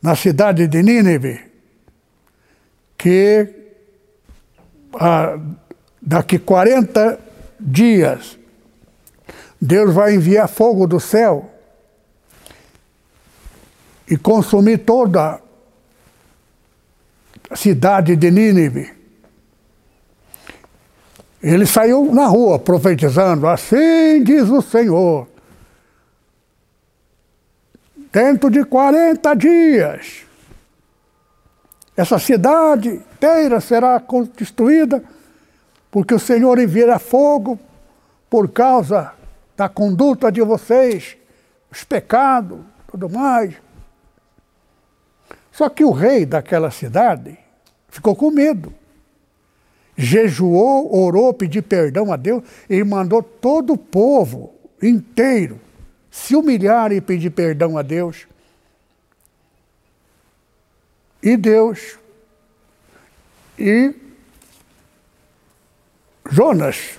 [0.00, 1.52] na cidade de Nínive
[2.98, 3.48] que
[4.94, 5.38] ah,
[6.00, 7.18] daqui 40
[7.60, 8.38] dias
[9.60, 11.48] Deus vai enviar fogo do céu
[14.08, 15.40] e consumir toda
[17.54, 18.92] cidade de Nínive.
[21.42, 25.28] Ele saiu na rua profetizando: Assim diz o Senhor.
[28.12, 30.22] Dentro de 40 dias,
[31.96, 34.02] essa cidade inteira será
[34.36, 35.02] destruída,
[35.90, 37.58] porque o Senhor enviará fogo
[38.28, 39.12] por causa
[39.56, 41.16] da conduta de vocês,
[41.70, 43.54] os pecados, tudo mais.
[45.50, 47.38] Só que o rei daquela cidade
[47.92, 48.72] ficou com medo.
[49.96, 55.60] Jejuou, orou, pediu perdão a Deus e mandou todo o povo inteiro
[56.10, 58.26] se humilhar e pedir perdão a Deus.
[61.22, 61.98] E Deus
[63.58, 63.94] e
[66.28, 66.98] Jonas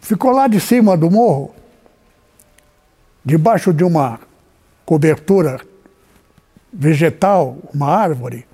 [0.00, 1.54] ficou lá de cima do morro,
[3.22, 4.18] debaixo de uma
[4.86, 5.60] cobertura
[6.72, 8.46] vegetal, uma árvore,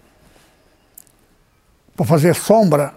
[1.97, 2.95] para fazer sombra,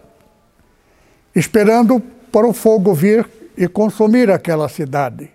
[1.36, 2.00] esperando
[2.32, 5.32] para o fogo vir e consumir aquela cidade.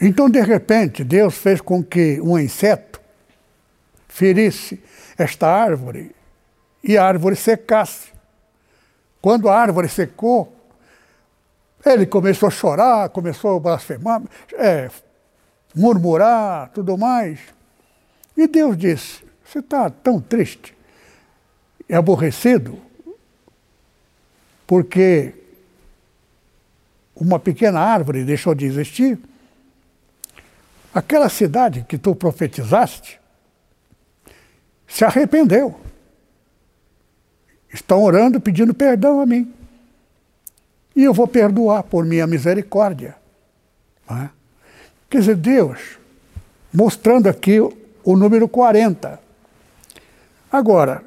[0.00, 3.00] Então, de repente, Deus fez com que um inseto
[4.08, 4.82] ferisse
[5.16, 6.14] esta árvore
[6.82, 8.12] e a árvore secasse.
[9.22, 10.54] Quando a árvore secou,
[11.84, 14.22] ele começou a chorar, começou a blasfemar,
[14.52, 14.90] é,
[15.74, 17.40] murmurar, tudo mais.
[18.36, 19.23] E Deus disse:
[19.54, 20.74] Você está tão triste
[21.88, 22.76] e aborrecido
[24.66, 25.32] porque
[27.14, 29.16] uma pequena árvore deixou de existir?
[30.92, 33.20] Aquela cidade que tu profetizaste
[34.88, 35.78] se arrependeu.
[37.72, 39.54] Estão orando, pedindo perdão a mim.
[40.96, 43.14] E eu vou perdoar por minha misericórdia.
[44.10, 44.28] É?
[45.08, 45.96] Quer dizer, Deus
[46.72, 49.22] mostrando aqui o número 40.
[50.54, 51.02] Agora,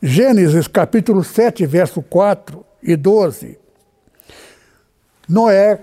[0.00, 3.58] Gênesis capítulo 7, verso 4 e 12.
[5.28, 5.80] Noé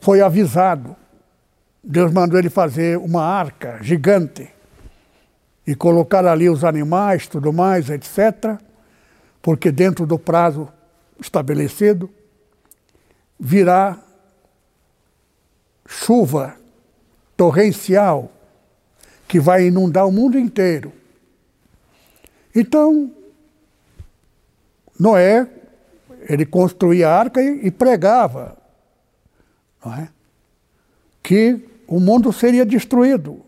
[0.00, 0.96] foi avisado.
[1.84, 4.50] Deus mandou ele fazer uma arca gigante
[5.66, 8.58] e colocar ali os animais, tudo mais, etc.
[9.42, 10.72] Porque dentro do prazo
[11.20, 12.08] estabelecido
[13.38, 13.98] virá
[15.86, 16.56] chuva
[17.36, 18.32] torrencial
[19.28, 20.90] que vai inundar o mundo inteiro.
[22.56, 23.12] Então,
[24.98, 25.46] Noé,
[26.26, 28.56] ele construía a arca e, e pregava
[29.84, 30.08] é?
[31.22, 33.44] que o mundo seria destruído.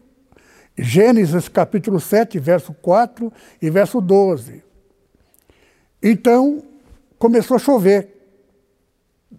[0.76, 3.32] Gênesis capítulo 7, verso 4
[3.62, 4.62] e verso 12.
[6.02, 6.62] Então,
[7.18, 8.14] começou a chover.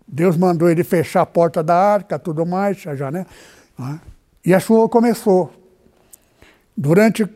[0.07, 3.27] Deus mandou ele fechar a porta da arca, tudo mais, a janela.
[3.77, 4.01] Né?
[4.43, 5.53] E a chuva começou.
[6.75, 7.29] Durante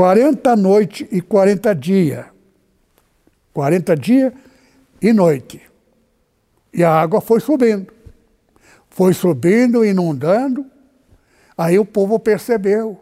[0.00, 2.24] 40 noites e 40 dias.
[3.52, 4.32] 40 dias
[5.02, 5.60] e noite.
[6.72, 7.92] E a água foi subindo.
[8.88, 10.64] Foi subindo, inundando.
[11.54, 12.98] Aí o povo percebeu.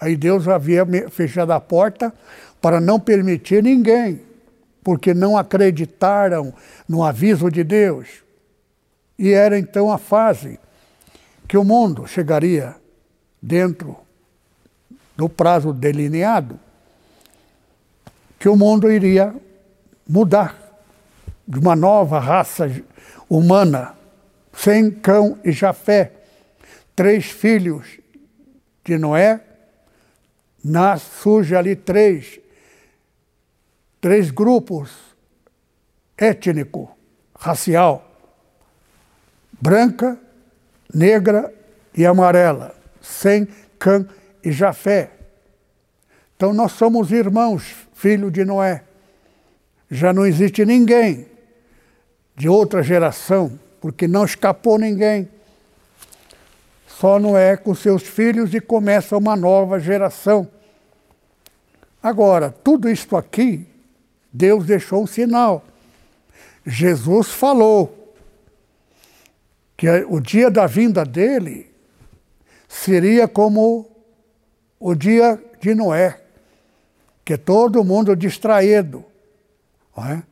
[0.00, 2.14] Aí Deus havia fechado a porta
[2.60, 4.20] para não permitir ninguém,
[4.84, 6.54] porque não acreditaram
[6.88, 8.22] no aviso de Deus.
[9.18, 10.60] E era então a fase
[11.48, 12.76] que o mundo chegaria
[13.42, 14.05] dentro
[15.16, 16.58] do prazo delineado,
[18.38, 19.34] que o mundo iria
[20.06, 20.56] mudar
[21.46, 22.70] de uma nova raça
[23.28, 23.94] humana,
[24.52, 26.12] sem Cão e Jafé,
[26.94, 27.98] três filhos
[28.84, 29.40] de Noé,
[30.62, 32.40] nas, surge ali três,
[34.00, 34.90] três grupos
[36.16, 36.96] étnico,
[37.38, 38.10] racial,
[39.60, 40.18] branca,
[40.92, 41.52] negra
[41.94, 43.46] e amarela, Sem,
[43.78, 44.06] Cã
[44.46, 45.10] e Jafé.
[46.36, 48.84] Então nós somos irmãos, filho de Noé.
[49.90, 51.26] Já não existe ninguém
[52.36, 55.28] de outra geração, porque não escapou ninguém.
[56.86, 60.48] Só Noé com seus filhos e começa uma nova geração.
[62.00, 63.66] Agora, tudo isso aqui,
[64.32, 65.64] Deus deixou um sinal.
[66.64, 68.14] Jesus falou
[69.76, 71.68] que o dia da vinda dele
[72.68, 73.95] seria como
[74.78, 76.20] o dia de Noé,
[77.24, 79.04] que todo mundo distraído.
[79.98, 80.22] É?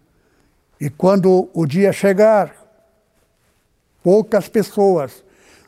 [0.80, 2.55] E quando o dia chegar,
[4.03, 5.24] poucas pessoas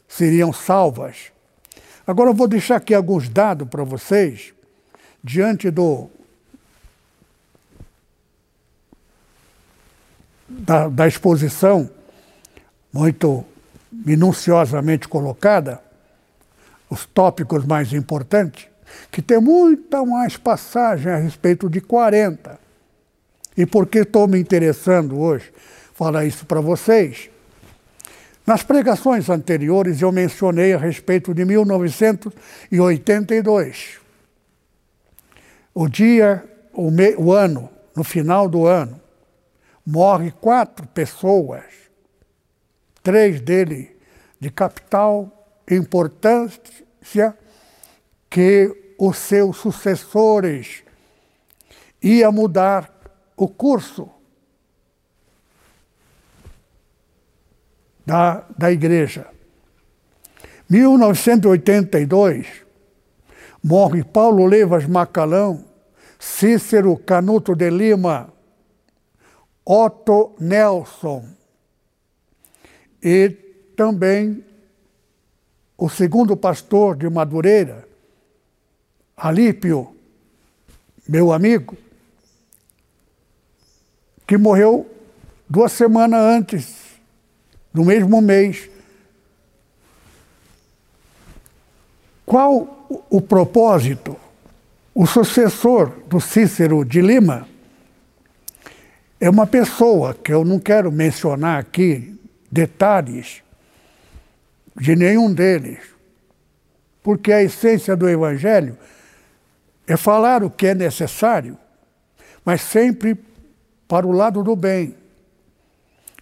[0.06, 1.32] seriam salvas.
[2.06, 4.52] Agora eu vou deixar aqui alguns dados para vocês,
[5.24, 6.10] diante do
[10.48, 11.90] da, da exposição,
[12.92, 13.44] muito
[13.90, 15.82] minuciosamente colocada,
[16.88, 18.68] os tópicos mais importantes,
[19.10, 22.60] que tem muita mais passagem a respeito de 40.
[23.56, 25.52] E por que estou me interessando hoje
[25.94, 27.30] falar isso para vocês?
[28.46, 33.98] Nas pregações anteriores eu mencionei a respeito de 1982.
[35.74, 39.00] O dia, o, me, o ano, no final do ano,
[39.84, 41.64] morre quatro pessoas,
[43.02, 43.96] três dele
[44.38, 45.35] de capital
[45.70, 47.36] importância,
[48.28, 50.82] que os seus sucessores
[52.02, 52.92] ia mudar
[53.36, 54.08] o curso
[58.04, 59.26] da, da igreja.
[60.68, 62.46] 1982,
[63.62, 65.64] morre Paulo Levas Macalão,
[66.18, 68.32] Cícero Canuto de Lima,
[69.64, 71.28] Otto Nelson
[73.02, 73.30] e
[73.76, 74.44] também
[75.76, 77.86] o segundo pastor de Madureira,
[79.16, 79.94] Alípio,
[81.08, 81.76] meu amigo,
[84.26, 84.90] que morreu
[85.48, 86.74] duas semanas antes
[87.72, 88.68] no mesmo mês.
[92.24, 94.16] Qual o propósito?
[94.94, 97.46] O sucessor do Cícero de Lima
[99.20, 102.18] é uma pessoa que eu não quero mencionar aqui
[102.50, 103.42] detalhes
[104.78, 105.78] de nenhum deles,
[107.02, 108.76] porque a essência do Evangelho
[109.86, 111.56] é falar o que é necessário,
[112.44, 113.18] mas sempre
[113.88, 114.94] para o lado do bem.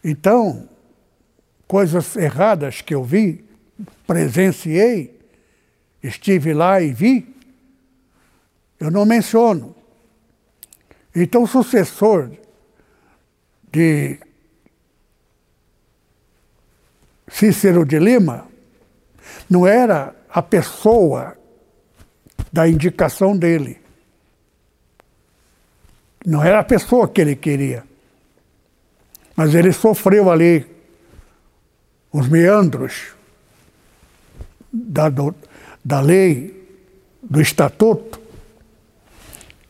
[0.02, 0.68] Então,
[1.66, 3.44] coisas erradas que eu vi,
[4.06, 5.18] presenciei,
[6.02, 7.34] estive lá e vi,
[8.78, 9.74] eu não menciono.
[11.14, 12.30] Então, o sucessor
[13.72, 14.18] de
[17.28, 18.46] Cícero de Lima
[19.48, 21.36] não era a pessoa
[22.52, 23.80] da indicação dele.
[26.24, 27.84] Não era a pessoa que ele queria.
[29.36, 30.66] Mas ele sofreu ali
[32.12, 33.14] os meandros
[34.72, 35.34] da, do,
[35.84, 36.64] da lei,
[37.22, 38.20] do estatuto,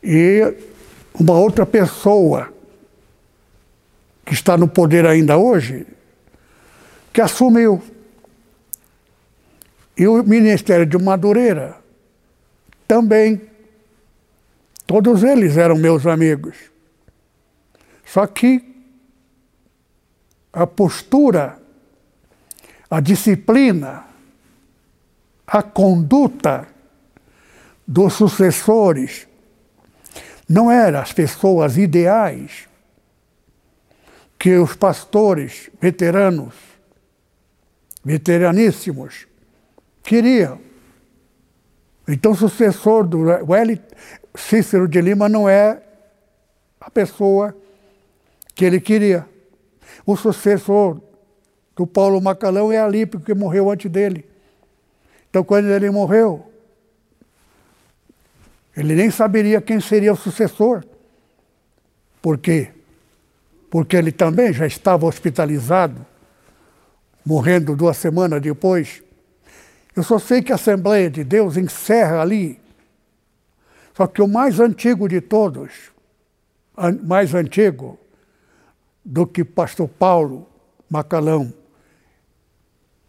[0.03, 0.55] e
[1.19, 2.53] uma outra pessoa
[4.23, 5.87] que está no poder ainda hoje,
[7.15, 7.81] que assumiu.
[9.97, 11.77] E o Ministério de Madureira
[12.85, 13.49] também.
[14.85, 16.57] Todos eles eram meus amigos.
[18.03, 18.61] Só que
[20.51, 21.57] a postura
[22.89, 24.05] a disciplina,
[25.47, 26.67] a conduta
[27.87, 29.25] dos sucessores
[30.47, 32.67] não eram as pessoas ideais
[34.37, 36.74] que os pastores veteranos,
[38.05, 39.25] veteraníssimos,
[40.03, 40.59] queriam.
[42.07, 43.19] Então, o sucessor do
[44.35, 45.81] Cícero de Lima não é
[46.79, 47.57] a pessoa
[48.53, 49.27] que ele queria.
[50.05, 51.01] O sucessor
[51.75, 54.23] que o Paulo Macalão é ali porque morreu antes dele.
[55.29, 56.45] Então, quando ele morreu,
[58.77, 60.85] ele nem saberia quem seria o sucessor.
[62.21, 62.69] Por quê?
[63.69, 66.05] Porque ele também já estava hospitalizado,
[67.25, 69.01] morrendo duas semanas depois.
[69.95, 72.59] Eu só sei que a Assembleia de Deus encerra ali.
[73.93, 75.91] Só que o mais antigo de todos,
[77.03, 77.97] mais antigo
[79.03, 80.47] do que pastor Paulo
[80.89, 81.53] Macalão,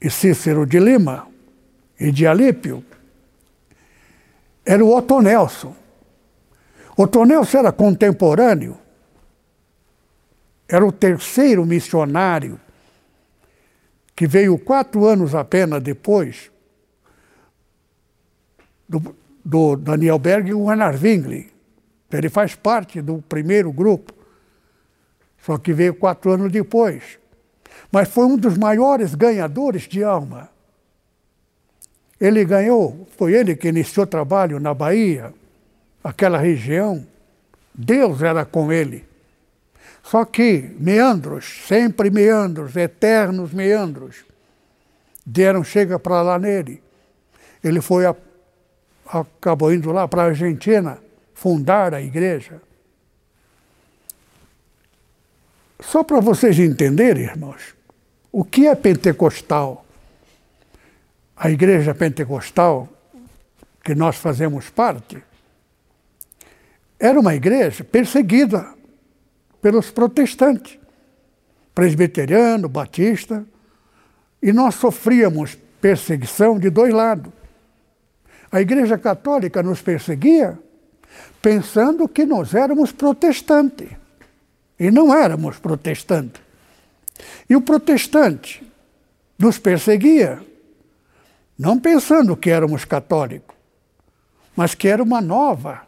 [0.01, 1.27] e Cícero de Lima
[1.99, 2.85] e de Alípio,
[4.65, 5.75] era o Otto Nelson.
[6.97, 8.79] Otto Nelson era contemporâneo,
[10.69, 12.61] era o terceiro missionário
[14.17, 16.51] que veio quatro anos apenas depois
[18.89, 19.15] do,
[19.45, 21.53] do Daniel Berg e o Werner Wingli.
[22.11, 24.13] Ele faz parte do primeiro grupo,
[25.39, 27.19] só que veio quatro anos depois
[27.97, 30.51] mas foi um dos maiores ganhadores de alma.
[32.21, 35.33] Ele ganhou, foi ele que iniciou trabalho na Bahia,
[36.05, 37.07] aquela região.
[37.75, 39.06] Deus era com ele.
[40.09, 44.25] Só que meandros, sempre meandros, eternos meandros,
[45.25, 46.81] deram chega para lá nele.
[47.63, 48.05] Ele foi
[49.05, 50.99] acabou indo lá para a Argentina
[51.35, 52.63] fundar a igreja.
[55.81, 57.75] Só para vocês entenderem, irmãos,
[58.31, 59.85] o que é pentecostal?
[61.37, 62.89] A igreja pentecostal,
[63.83, 65.21] que nós fazemos parte,
[66.99, 68.76] era uma igreja perseguida
[69.61, 70.79] pelos protestantes,
[71.75, 73.45] presbiteriano, batista,
[74.43, 77.33] e nós sofríamos perseguição de dois lados.
[78.51, 80.59] A Igreja Católica nos perseguia
[81.43, 83.89] pensando que nós éramos protestantes.
[84.79, 86.43] E não éramos protestantes.
[87.49, 88.63] E o protestante
[89.39, 90.45] nos perseguia,
[91.59, 93.55] não pensando que éramos católicos,
[94.55, 95.83] mas que era uma nova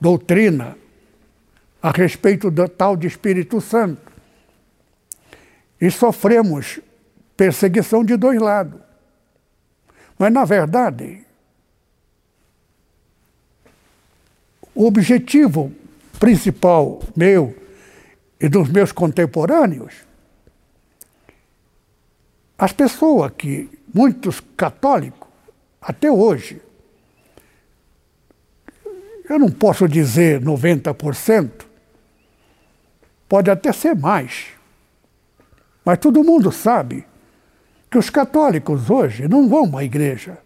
[0.00, 0.76] doutrina
[1.82, 4.12] a respeito do tal de Espírito Santo.
[5.80, 6.80] E sofremos
[7.36, 8.80] perseguição de dois lados.
[10.18, 11.24] Mas, na verdade,
[14.74, 15.72] o objetivo
[16.18, 17.56] principal meu
[18.40, 19.94] e dos meus contemporâneos,
[22.58, 25.28] as pessoas que, muitos católicos,
[25.80, 26.60] até hoje,
[29.28, 31.50] eu não posso dizer 90%,
[33.28, 34.46] pode até ser mais,
[35.84, 37.06] mas todo mundo sabe
[37.90, 40.38] que os católicos hoje não vão à igreja.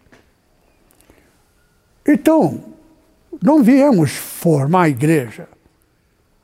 [2.07, 2.63] Então,
[3.41, 5.47] não viemos formar a igreja.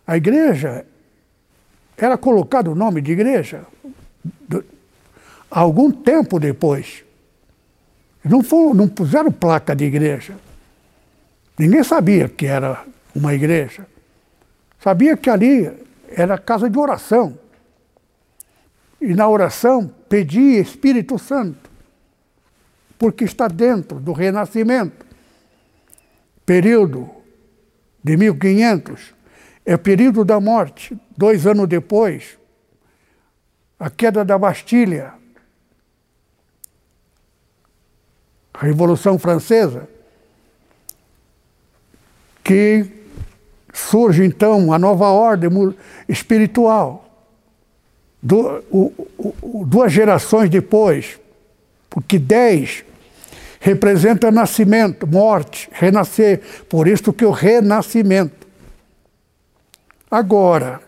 [0.05, 0.85] A igreja
[1.97, 3.65] era colocado o nome de igreja
[5.49, 7.03] algum tempo depois.
[8.23, 10.35] Não, for, não puseram placa de igreja.
[11.57, 12.85] Ninguém sabia que era
[13.15, 13.87] uma igreja.
[14.79, 15.71] Sabia que ali
[16.09, 17.37] era casa de oração.
[19.01, 21.69] E na oração pedia Espírito Santo,
[22.97, 25.05] porque está dentro do Renascimento.
[26.45, 27.09] Período
[28.03, 29.13] de 1500
[29.65, 30.97] é período da morte.
[31.15, 32.37] Dois anos depois,
[33.79, 35.13] a queda da Bastilha,
[38.53, 39.87] a Revolução Francesa,
[42.47, 42.85] que
[43.73, 45.49] surge então a nova ordem
[46.07, 47.03] espiritual.
[48.23, 48.93] Du, o,
[49.41, 51.19] o, duas gerações depois,
[51.89, 52.85] porque dez
[53.59, 56.39] representa nascimento, morte, renascer.
[56.69, 58.47] Por isso que o renascimento.
[60.09, 60.79] Agora,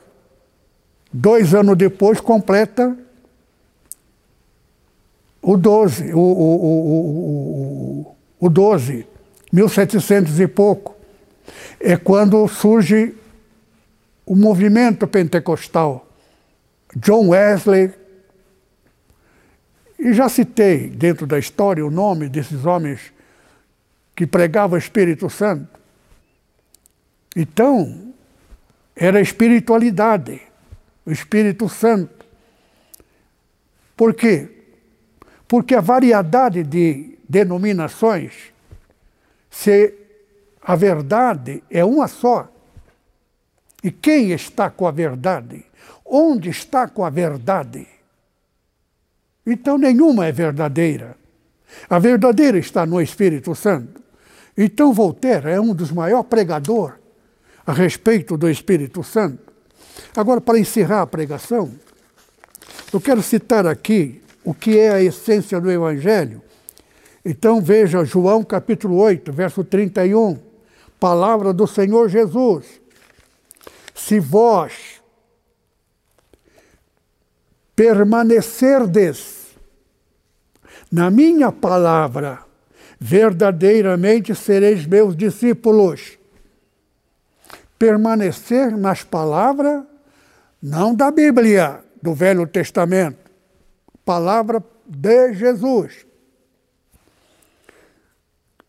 [1.12, 2.98] dois anos depois, completa
[5.42, 9.06] o 12, o, o, o, o, o 12,
[9.52, 10.99] 1700 e pouco.
[11.80, 13.16] É quando surge
[14.26, 16.08] o movimento pentecostal.
[16.96, 17.94] John Wesley,
[19.98, 23.12] e já citei dentro da história o nome desses homens
[24.16, 25.80] que pregavam o Espírito Santo.
[27.36, 28.14] Então,
[28.96, 30.42] era espiritualidade,
[31.06, 32.26] o Espírito Santo.
[33.96, 34.50] Por quê?
[35.48, 38.34] Porque a variedade de denominações,
[39.50, 39.94] se
[40.62, 42.48] a verdade é uma só,
[43.84, 45.66] e quem está com a verdade?
[46.06, 47.88] Onde está com a verdade?
[49.46, 51.16] Então nenhuma é verdadeira.
[51.90, 54.02] A verdadeira está no Espírito Santo.
[54.58, 56.98] Então Voltaire é um dos maiores pregadores
[57.66, 59.54] a respeito do Espírito Santo.
[60.16, 61.72] Agora, para encerrar a pregação,
[62.92, 66.42] eu quero citar aqui o que é a essência do Evangelho.
[67.24, 70.49] Então veja João capítulo 8, verso 31,
[71.00, 72.82] palavra do Senhor Jesus.
[73.96, 75.02] Se vós
[77.76, 79.56] permanecerdes
[80.92, 82.40] na minha palavra,
[83.00, 86.18] verdadeiramente sereis meus discípulos.
[87.78, 89.84] Permanecer nas palavras,
[90.62, 93.32] não da Bíblia, do Velho Testamento,
[94.04, 96.06] palavra de Jesus.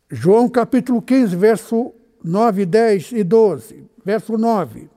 [0.09, 3.85] João capítulo 15, verso 9, 10 e 12.
[4.05, 4.89] Verso 9.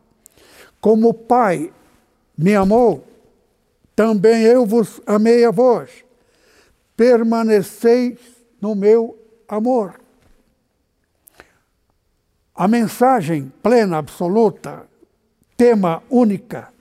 [0.80, 1.72] Como o Pai
[2.38, 3.06] me amou,
[3.96, 6.04] também eu vos amei a vós
[6.96, 8.20] permaneceis
[8.62, 9.18] no meu
[9.48, 10.00] amor.
[12.56, 14.88] A mensagem plena, absoluta,
[15.58, 16.72] tema única,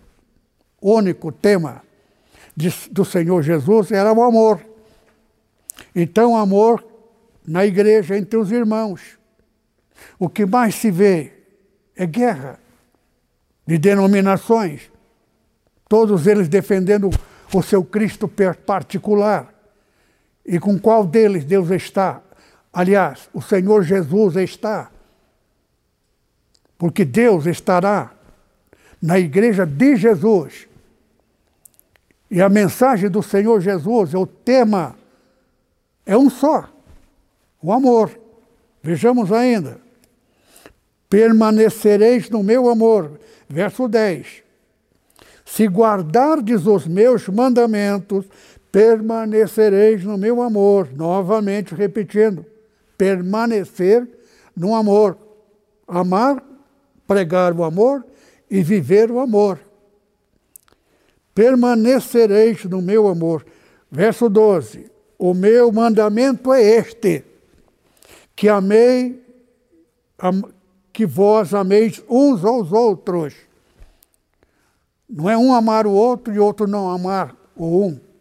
[0.80, 1.82] único tema
[2.54, 4.64] de, do Senhor Jesus era o amor.
[5.94, 6.84] Então, amor
[7.46, 9.18] na igreja entre os irmãos.
[10.18, 11.32] O que mais se vê
[11.96, 12.58] é guerra
[13.66, 14.90] de denominações,
[15.88, 17.10] todos eles defendendo
[17.54, 18.30] o seu Cristo
[18.66, 19.52] particular.
[20.44, 22.22] E com qual deles Deus está?
[22.72, 24.90] Aliás, o Senhor Jesus está.
[26.78, 28.12] Porque Deus estará
[29.00, 30.66] na igreja de Jesus.
[32.30, 34.96] E a mensagem do Senhor Jesus, o tema
[36.06, 36.68] é um só:
[37.60, 38.18] o amor.
[38.82, 39.81] Vejamos ainda.
[41.12, 43.20] Permanecereis no meu amor.
[43.46, 44.42] Verso 10.
[45.44, 48.24] Se guardardes os meus mandamentos,
[48.72, 50.88] permanecereis no meu amor.
[50.96, 52.46] Novamente repetindo,
[52.96, 54.08] permanecer
[54.56, 55.18] no amor.
[55.86, 56.42] Amar,
[57.06, 58.06] pregar o amor
[58.50, 59.60] e viver o amor.
[61.34, 63.44] Permanecereis no meu amor.
[63.90, 67.22] Verso 12: O meu mandamento é este:
[68.34, 69.22] que amei,
[70.18, 70.42] am,
[70.92, 73.34] que vós ameis uns aos outros.
[75.08, 78.12] Não é um amar o outro e outro não amar o um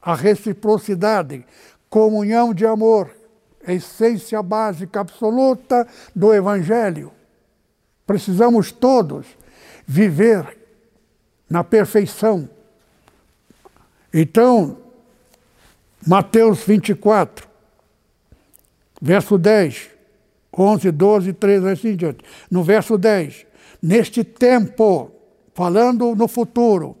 [0.00, 1.44] a reciprocidade,
[1.88, 3.10] comunhão de amor,
[3.66, 7.12] essência básica absoluta do Evangelho.
[8.06, 9.26] Precisamos todos
[9.86, 10.58] viver
[11.48, 12.48] na perfeição.
[14.12, 14.78] Então,
[16.06, 17.46] Mateus 24,
[19.00, 19.89] verso 10,
[20.60, 22.24] 11, 12, 13, assim diante.
[22.50, 23.46] No verso 10,
[23.82, 25.10] neste tempo,
[25.54, 26.96] falando no futuro,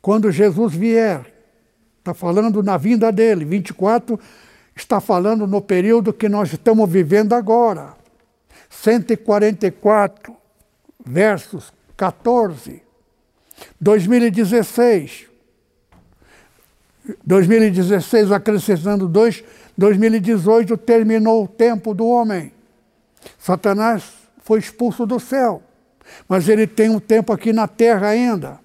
[0.00, 1.38] quando Jesus vier,
[2.08, 3.44] Está falando na vinda dele.
[3.44, 4.18] 24
[4.74, 7.94] está falando no período que nós estamos vivendo agora.
[8.70, 10.34] 144,
[11.04, 12.82] versos 14.
[13.78, 15.26] 2016.
[17.24, 19.44] 2016, acrescentando 2,
[19.76, 22.52] 2018 terminou o tempo do homem.
[23.38, 25.62] Satanás foi expulso do céu,
[26.28, 28.60] mas ele tem um tempo aqui na terra ainda,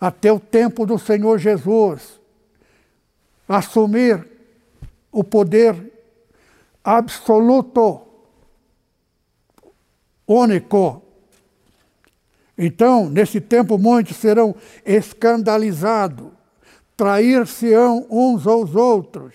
[0.00, 2.20] até o tempo do Senhor Jesus
[3.48, 4.26] assumir
[5.10, 5.92] o poder
[6.82, 8.00] absoluto,
[10.26, 11.02] único.
[12.56, 14.54] Então, nesse tempo, muitos serão
[14.84, 16.28] escandalizados,
[16.96, 19.34] trair-se-ão uns aos outros,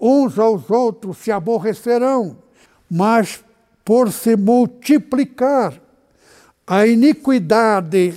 [0.00, 2.38] uns aos outros se aborrecerão,
[2.90, 3.42] mas
[3.88, 5.80] por se multiplicar
[6.66, 8.14] a iniquidade,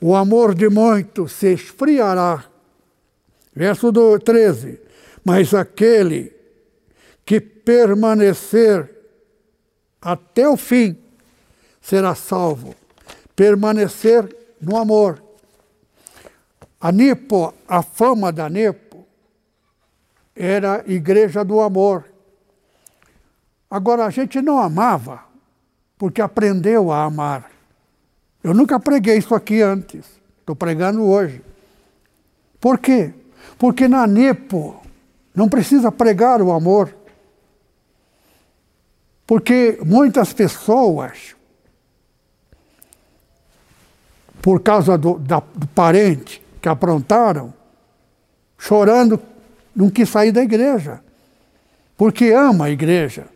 [0.00, 2.50] o amor de muitos se esfriará
[3.54, 4.80] Verso 13:
[5.24, 6.34] Mas aquele
[7.24, 8.90] que permanecer
[10.00, 10.98] até o fim
[11.80, 12.74] será salvo.
[13.36, 15.22] Permanecer no amor.
[16.80, 19.06] A Nipo, a fama da Nipo,
[20.34, 22.11] era igreja do amor.
[23.72, 25.22] Agora, a gente não amava
[25.96, 27.50] porque aprendeu a amar.
[28.44, 30.04] Eu nunca preguei isso aqui antes,
[30.40, 31.42] estou pregando hoje.
[32.60, 33.14] Por quê?
[33.56, 34.78] Porque na NEPO
[35.34, 36.94] não precisa pregar o amor.
[39.26, 41.34] Porque muitas pessoas,
[44.42, 47.54] por causa do, da, do parente que aprontaram,
[48.58, 49.18] chorando,
[49.74, 51.02] não quis sair da igreja.
[51.96, 53.32] Porque ama a igreja.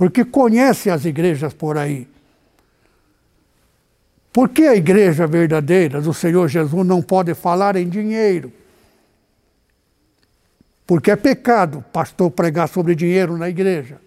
[0.00, 2.08] Porque conhece as igrejas por aí.
[4.32, 8.50] Por que a igreja verdadeira do Senhor Jesus não pode falar em dinheiro?
[10.86, 14.00] Porque é pecado pastor pregar sobre dinheiro na igreja.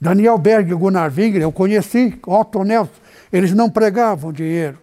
[0.00, 2.92] Daniel Berg e Gunnar Wingre, eu conheci, Otto Nelson,
[3.32, 4.78] eles não pregavam dinheiro.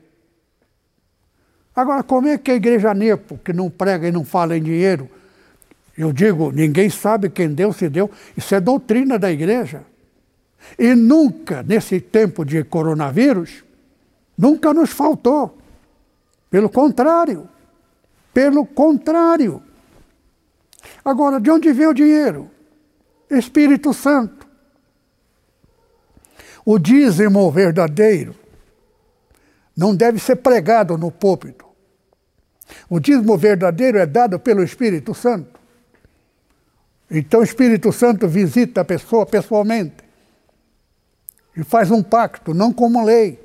[1.74, 5.10] Agora, como é que a igreja Nepo, que não prega e não fala em dinheiro,
[5.98, 9.84] eu digo, ninguém sabe quem deu, se deu, isso é doutrina da igreja.
[10.78, 13.64] E nunca, nesse tempo de coronavírus,
[14.38, 15.58] nunca nos faltou.
[16.50, 17.48] Pelo contrário,
[18.34, 19.62] pelo contrário.
[21.04, 22.50] Agora, de onde vem o dinheiro?
[23.30, 24.46] Espírito Santo.
[26.66, 28.36] O dízimo verdadeiro
[29.78, 31.66] não deve ser pregado no púlpito.
[32.90, 35.60] O dízimo verdadeiro é dado pelo Espírito Santo.
[37.10, 40.04] Então o Espírito Santo visita a pessoa pessoalmente
[41.56, 43.40] e faz um pacto, não como lei,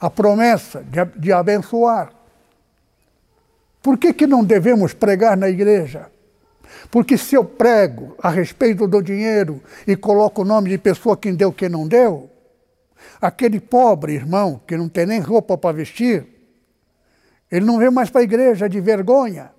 [0.00, 2.12] a promessa de, de abençoar.
[3.82, 6.10] Por que, que não devemos pregar na igreja?
[6.90, 11.34] Porque se eu prego a respeito do dinheiro e coloco o nome de pessoa quem
[11.34, 12.30] deu, quem não deu,
[13.20, 16.26] aquele pobre irmão que não tem nem roupa para vestir,
[17.50, 19.50] ele não vem mais para a igreja de vergonha.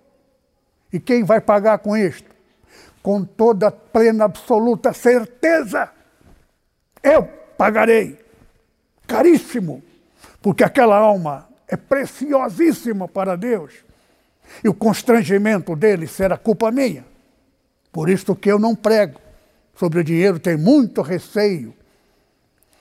[0.91, 2.32] E quem vai pagar com isto?
[3.03, 5.91] Com toda plena, absoluta certeza,
[7.03, 7.25] eu
[7.57, 8.17] pagarei.
[9.05, 9.83] Caríssimo,
[10.41, 13.73] porque aquela alma é preciosíssima para Deus.
[14.63, 17.05] e o constrangimento deles será culpa minha.
[17.91, 19.19] Por isso que eu não prego
[19.75, 21.73] sobre o dinheiro, tenho muito receio.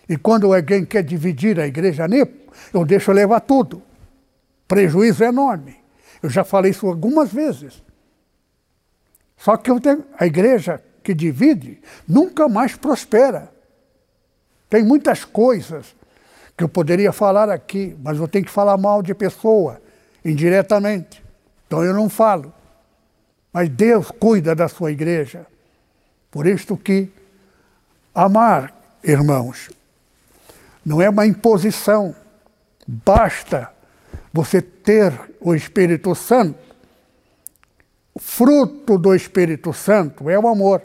[0.08, 3.82] E quando alguém quer dividir a igreja nipo, eu deixo levar tudo.
[4.66, 5.76] Prejuízo enorme.
[6.22, 7.82] Eu já falei isso algumas vezes.
[9.42, 9.72] Só que
[10.20, 13.52] a igreja que divide nunca mais prospera.
[14.70, 15.96] Tem muitas coisas
[16.56, 19.82] que eu poderia falar aqui, mas eu tenho que falar mal de pessoa,
[20.24, 21.20] indiretamente.
[21.66, 22.54] Então eu não falo.
[23.52, 25.44] Mas Deus cuida da sua igreja.
[26.30, 27.10] Por isto que
[28.14, 28.72] amar,
[29.02, 29.70] irmãos,
[30.86, 32.14] não é uma imposição.
[32.86, 33.72] Basta
[34.32, 36.61] você ter o Espírito Santo.
[38.18, 40.82] Fruto do Espírito Santo é o amor.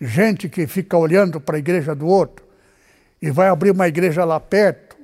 [0.00, 2.44] Gente que fica olhando para a igreja do outro
[3.22, 4.96] e vai abrir uma igreja lá perto,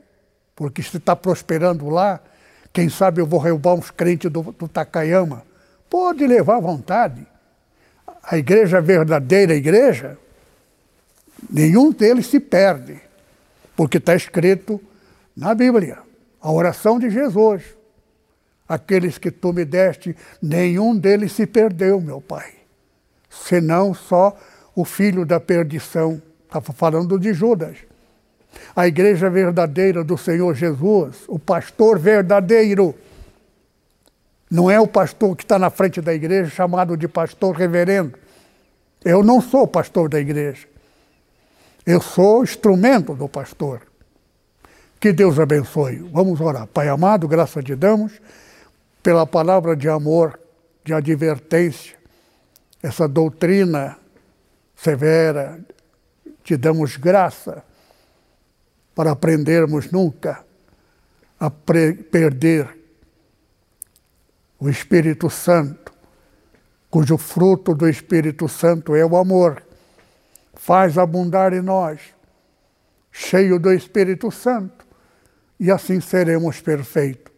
[0.54, 2.20] porque se está prosperando lá,
[2.72, 5.44] quem sabe eu vou roubar uns crentes do, do Takayama.
[5.88, 7.26] Pode levar à vontade.
[8.22, 10.18] A igreja verdadeira, a igreja,
[11.48, 13.00] nenhum deles se perde,
[13.74, 14.80] porque está escrito
[15.34, 15.98] na Bíblia,
[16.40, 17.62] a oração de Jesus.
[18.70, 22.52] Aqueles que tu me deste, nenhum deles se perdeu, meu Pai,
[23.28, 24.38] senão só
[24.76, 26.22] o filho da perdição.
[26.46, 27.78] Estava falando de Judas
[28.76, 32.94] a igreja verdadeira do Senhor Jesus, o pastor verdadeiro.
[34.48, 38.16] Não é o pastor que está na frente da igreja, chamado de pastor reverendo.
[39.04, 40.68] Eu não sou pastor da igreja.
[41.84, 43.82] Eu sou instrumento do pastor.
[45.00, 45.96] Que Deus abençoe.
[46.12, 46.68] Vamos orar.
[46.68, 48.12] Pai amado, graça te damos
[49.02, 50.38] pela palavra de amor,
[50.84, 51.96] de advertência,
[52.82, 53.98] essa doutrina
[54.74, 55.60] severa.
[56.42, 57.62] Te damos graça
[58.94, 60.44] para aprendermos nunca
[61.38, 62.78] a perder
[64.58, 65.92] o Espírito Santo,
[66.90, 69.62] cujo fruto do Espírito Santo é o amor.
[70.54, 72.00] Faz abundar em nós,
[73.10, 74.86] cheio do Espírito Santo,
[75.58, 77.29] e assim seremos perfeitos.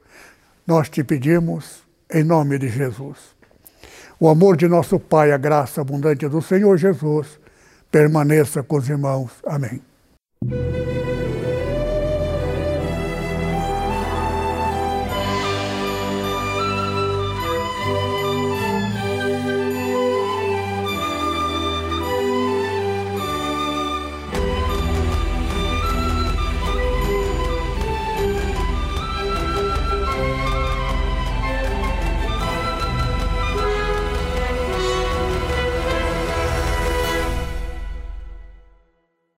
[0.66, 1.82] Nós te pedimos
[2.12, 3.34] em nome de Jesus.
[4.20, 7.40] O amor de nosso Pai, a graça abundante do Senhor Jesus,
[7.90, 9.32] permaneça com os irmãos.
[9.44, 9.80] Amém.